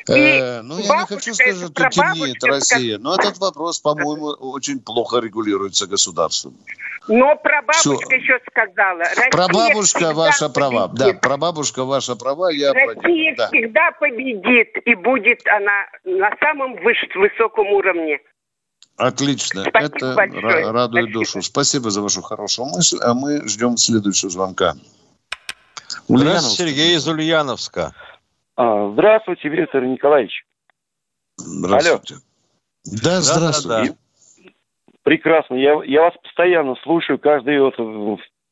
[0.07, 5.19] э, ну, я не хочу сказать, что темнеет Россия, но этот вопрос, по-моему, очень плохо
[5.19, 6.55] регулируется государством.
[7.07, 8.15] Но прабабушка Все.
[8.15, 8.99] еще сказала.
[8.99, 10.87] Россия прабабушка ваша права.
[10.89, 12.51] Да, прабабушка ваша права.
[12.51, 13.47] Я Россия да.
[13.47, 18.19] всегда победит, и будет она на самом высшем, высоком уровне.
[18.99, 19.63] Отлично.
[19.63, 20.71] Спасибо Это большое.
[20.71, 21.19] радует Спасибо.
[21.19, 21.41] душу.
[21.41, 22.97] Спасибо за вашу хорошую мысль.
[23.01, 24.73] А мы ждем следующего звонка.
[26.09, 27.93] Здравствуйте, Сергей из Ульяновска.
[28.57, 30.43] А, здравствуйте, Виктор Николаевич.
[31.37, 32.15] Здравствуйте.
[32.15, 32.99] Алло.
[33.01, 33.95] Да, здравствуйте.
[35.03, 35.55] Прекрасно.
[35.55, 37.75] Я, я вас постоянно слушаю, каждый вот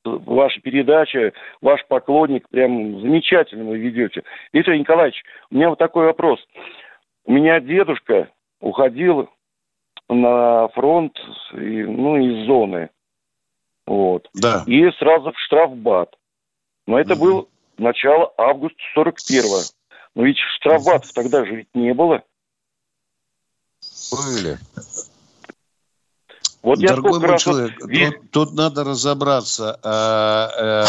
[0.06, 4.24] ваша передача, ваш поклонник, прям замечательно вы ведете.
[4.54, 5.22] Виктор Николаевич,
[5.52, 6.39] у меня вот такой вопрос.
[7.26, 8.30] У меня дедушка
[8.62, 9.30] уходил
[10.10, 11.18] на фронт,
[11.53, 12.89] и, ну, из зоны.
[13.86, 14.28] Вот.
[14.34, 14.64] Да.
[14.68, 16.16] И сразу в штрафбат.
[16.86, 17.24] Но это угу.
[17.24, 19.62] был начало августа 41-го.
[20.16, 22.24] Но ведь штрафбатов тогда же ведь не было.
[24.12, 24.58] Были.
[26.62, 27.91] Вот Дорогой я мой человек, вот...
[27.91, 29.80] тут, тут надо разобраться.
[29.84, 30.86] А, а,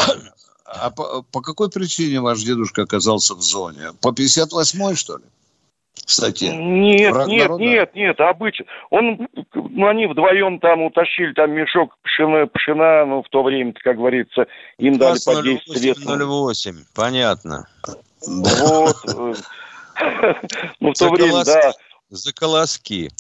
[0.65, 3.93] а по, по какой причине ваш дедушка оказался в зоне?
[4.01, 5.25] По 58-й, что ли?
[6.05, 6.45] Кстати.
[6.45, 7.63] Нет, Враг нет, народа?
[7.63, 8.67] нет, нет, обычно.
[8.91, 13.97] Он, ну, они вдвоем там утащили там мешок пшена, пшена ну, в то время как
[13.97, 14.47] говорится,
[14.79, 15.99] им дали по 10 лет.
[15.99, 17.69] 08, понятно.
[18.27, 18.97] Вот.
[19.07, 19.35] Э,
[20.81, 21.73] ну, в то время, да.
[22.11, 23.11] За колоски.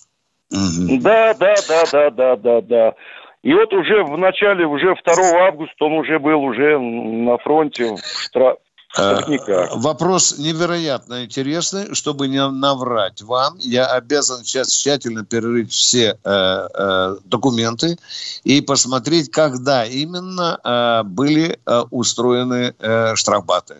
[0.50, 2.94] Да, да, да, да, да, да, да.
[3.42, 7.98] И вот уже в начале, уже 2 августа он уже был уже на фронте в,
[8.24, 8.58] штраф,
[8.96, 9.20] Э,
[9.74, 11.94] вопрос невероятно интересный.
[11.94, 17.98] Чтобы не наврать вам, я обязан сейчас тщательно перерыть все э, э, документы
[18.44, 23.76] и посмотреть, когда именно э, были э, устроены э, штрафбаты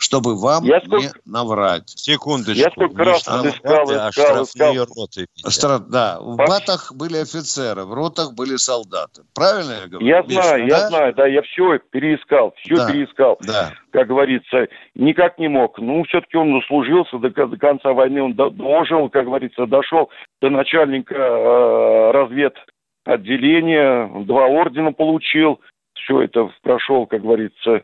[0.00, 1.04] чтобы вам я сколько...
[1.04, 1.88] не наврать.
[1.90, 2.58] Секундочку.
[2.58, 4.74] Я сколько раз искал, искал, искал, искал.
[4.96, 5.26] роты.
[5.48, 6.48] Штраф, да, в Паш...
[6.48, 9.22] батах были офицеры, в ротах были солдаты.
[9.34, 10.06] Правильно я говорю?
[10.06, 10.76] Я Миша, знаю, да?
[10.76, 13.38] я знаю, да, я все переискал, все да, переискал.
[13.42, 13.74] Да.
[13.92, 15.78] Как говорится, никак не мог.
[15.78, 20.08] Ну, все-таки он заслужился до, до конца войны, он дожил, как говорится, дошел
[20.40, 22.56] до начальника э, развед
[23.04, 25.60] отделения, два ордена получил,
[25.92, 27.82] все это прошел, как говорится,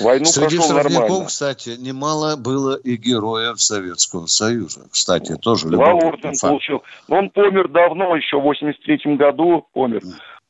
[0.00, 4.86] Войну Среди штрафников, кстати, немало было и героев Советского Союза.
[4.90, 6.82] Кстати, тоже Два ордена получил.
[7.08, 10.02] Но он помер давно, еще в 83 году помер.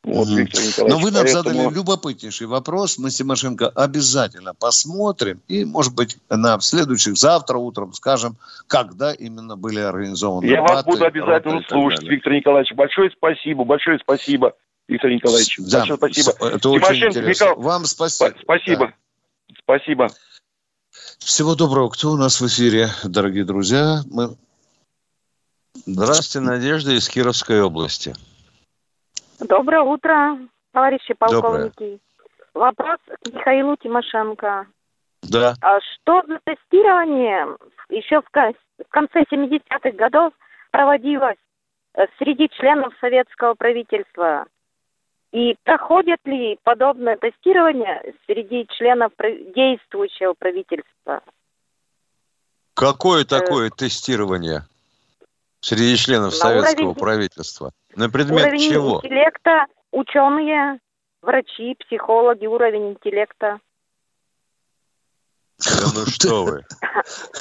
[0.06, 1.42] Вот, Но вы нам поэтому...
[1.42, 2.96] задали любопытнейший вопрос.
[2.96, 5.40] Мы Тимошенко обязательно посмотрим.
[5.48, 8.36] И, может быть, на следующих, завтра утром скажем,
[8.68, 12.72] когда именно были организованы Я вас буду обязательно слушать, Виктор Николаевич.
[12.74, 14.52] Большое спасибо, большое спасибо,
[14.86, 15.58] Виктор Николаевич.
[15.58, 16.50] Да, большое спасибо.
[16.54, 17.46] Это очень интересно.
[17.48, 18.34] Михаил, Вам спасибо.
[18.44, 18.86] Спасибо.
[18.86, 18.94] Да.
[19.66, 20.06] Спасибо.
[21.18, 21.88] Всего доброго.
[21.90, 23.98] Кто у нас в эфире, дорогие друзья?
[24.08, 24.36] Мы...
[25.74, 28.14] Здравствуйте, Надежда из Кировской области.
[29.40, 30.38] Доброе утро,
[30.72, 31.72] товарищи полковники.
[31.74, 31.98] Доброе.
[32.54, 34.68] Вопрос к Михаилу Тимошенко.
[35.22, 35.54] Да.
[35.60, 37.56] А что за тестирование
[37.90, 40.32] еще в конце 70-х годов
[40.70, 41.36] проводилось
[41.94, 44.46] э, среди членов советского правительства?
[45.36, 49.12] И проходят ли подобное тестирование среди членов
[49.54, 51.20] действующего правительства?
[52.72, 54.62] Какое э, такое тестирование
[55.60, 56.98] среди членов На советского уровень...
[56.98, 57.72] правительства?
[57.94, 58.96] На предмет уровень чего?
[59.04, 60.78] интеллекта, ученые,
[61.20, 63.58] врачи, психологи, уровень интеллекта.
[65.64, 66.64] Да ну что вы.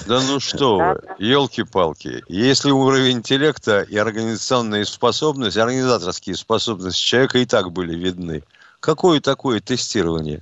[0.08, 1.02] Да ну что вы.
[1.20, 2.24] Елки-палки.
[2.28, 8.44] Если уровень интеллекта и организационные способности, организаторские способности человека и так были видны,
[8.80, 10.42] какое такое тестирование?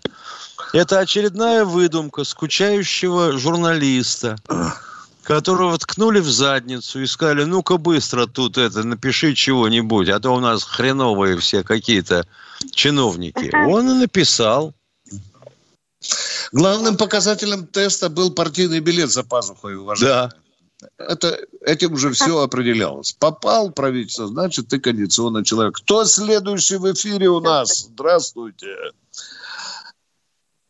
[0.72, 4.38] Это очередная выдумка скучающего журналиста,
[5.24, 10.40] которого ткнули в задницу и сказали, ну-ка быстро тут это, напиши чего-нибудь, а то у
[10.40, 12.28] нас хреновые все какие-то
[12.72, 13.52] чиновники.
[13.68, 14.74] Он и написал.
[16.52, 20.30] Главным показателем теста был партийный билет за пазухой, уважаемый.
[20.30, 20.44] Да.
[20.98, 23.14] Это, этим уже все определялось.
[23.14, 25.78] Попал в правительство, значит, ты кондиционный человек.
[25.78, 27.86] Кто следующий в эфире у нас?
[27.86, 28.76] Здравствуйте.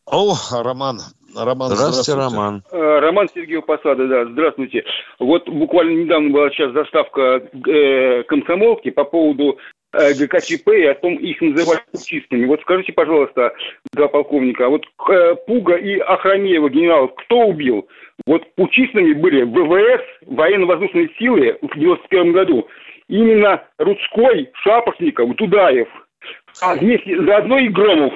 [0.06, 1.02] О, Роман.
[1.34, 2.12] Роман, здравствуйте, здравствуйте.
[2.14, 2.62] Роман.
[2.70, 4.84] Э, Роман Сергей Посада, да, здравствуйте.
[5.18, 9.58] Вот буквально недавно была сейчас заставка э, комсомолки по поводу
[9.96, 12.46] Э, ГКЧП и о том, их называют путистами.
[12.46, 13.52] Вот скажите, пожалуйста,
[13.92, 17.88] два полковника, а вот э, Пуга и Охранеева генералов кто убил?
[18.26, 22.66] Вот путистами были ВВС, военно-воздушные силы в 91 году.
[23.08, 25.88] Именно Рудской, Шапошников, Тудаев.
[26.60, 28.14] А вместе заодно и Громов.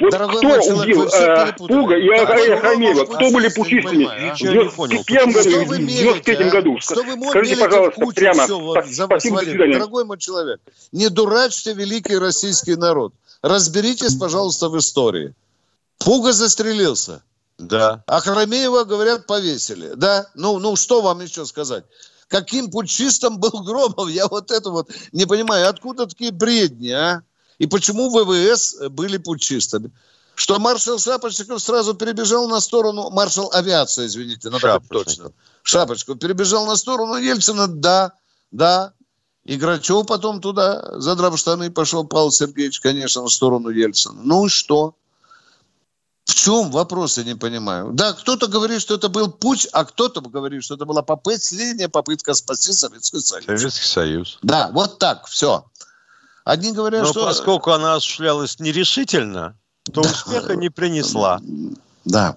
[0.00, 3.04] Вот Дорогой кто человек, убил э, Пуга и Охранеева?
[3.04, 4.04] Кто были путистами?
[4.04, 6.76] В 91 году, в 93 году.
[6.78, 8.46] Что вы Скажите, пожалуйста, прямо.
[8.46, 9.72] Спасибо, до свидания.
[9.74, 10.60] Дорогой мой человек,
[10.92, 13.12] не дурачьте великий российский народ.
[13.42, 15.34] Разберитесь, пожалуйста, в истории.
[15.98, 17.22] Пуга застрелился.
[17.58, 18.04] Да.
[18.06, 19.92] А Хромеева, говорят, повесили.
[19.96, 20.28] Да?
[20.34, 21.84] Ну, ну, что вам еще сказать?
[22.28, 24.08] Каким путчистом был Громов?
[24.10, 25.68] Я вот это вот не понимаю.
[25.68, 27.22] Откуда такие бредни, а?
[27.58, 29.90] И почему ВВС были путчистами?
[30.34, 35.32] Что маршал Шапошников сразу перебежал на сторону, маршал авиации, извините, надо точно.
[35.64, 38.12] шапочку, перебежал на сторону Ельцина, да,
[38.52, 38.92] да.
[39.44, 44.20] И Грачев потом туда, задрав штаны, пошел Павел Сергеевич, конечно, в сторону Ельцина.
[44.22, 44.94] Ну и что?
[46.24, 47.90] В чем вопрос, я не понимаю.
[47.92, 52.34] Да, кто-то говорит, что это был путь, а кто-то говорит, что это была последняя попытка
[52.34, 53.46] спасти Советский Союз.
[53.46, 54.38] Советский Союз.
[54.42, 55.64] Да, вот так, все.
[56.48, 57.26] Одни говорят, Но что...
[57.26, 59.54] поскольку она осуществлялась нерешительно,
[59.92, 61.40] то успеха не принесла.
[62.06, 62.36] Да.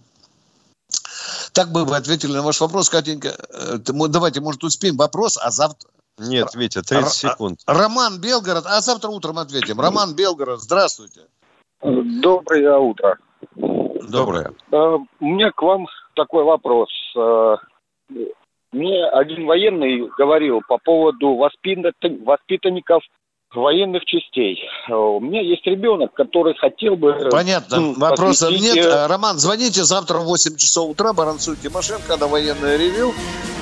[1.53, 3.29] Так бы вы ответили на ваш вопрос, Катенька.
[3.53, 3.77] Э,
[4.09, 5.89] Давайте, может, успеем вопрос, а завтра...
[6.17, 7.59] Нет, Витя, 30 Р- секунд.
[7.65, 9.79] Роман Белгород, а завтра утром ответим.
[9.79, 11.21] Роман Белгород, здравствуйте.
[11.81, 13.17] Доброе утро.
[13.55, 14.51] Доброе.
[14.73, 16.89] Э, У меня к вам такой вопрос.
[17.15, 17.55] Э,
[18.73, 21.93] Мне один военный говорил по поводу воспита-
[22.25, 23.03] воспитанников
[23.53, 24.59] военных частей.
[24.89, 27.11] Э, У меня есть ребенок, который хотел бы...
[27.11, 28.85] э, Понятно, ну, вопросов посвятить, нет.
[28.85, 33.13] э, Роман, звоните завтра в 8 часов утра, Баранцу Тимошенко на военное ревю.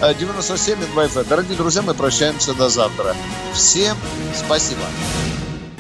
[0.02, 1.30] Э, 97 и 2 FM.
[1.30, 3.16] Дорогие друзья, мы прощаемся до завтра.
[3.54, 3.98] Всем
[4.34, 4.84] спасибо.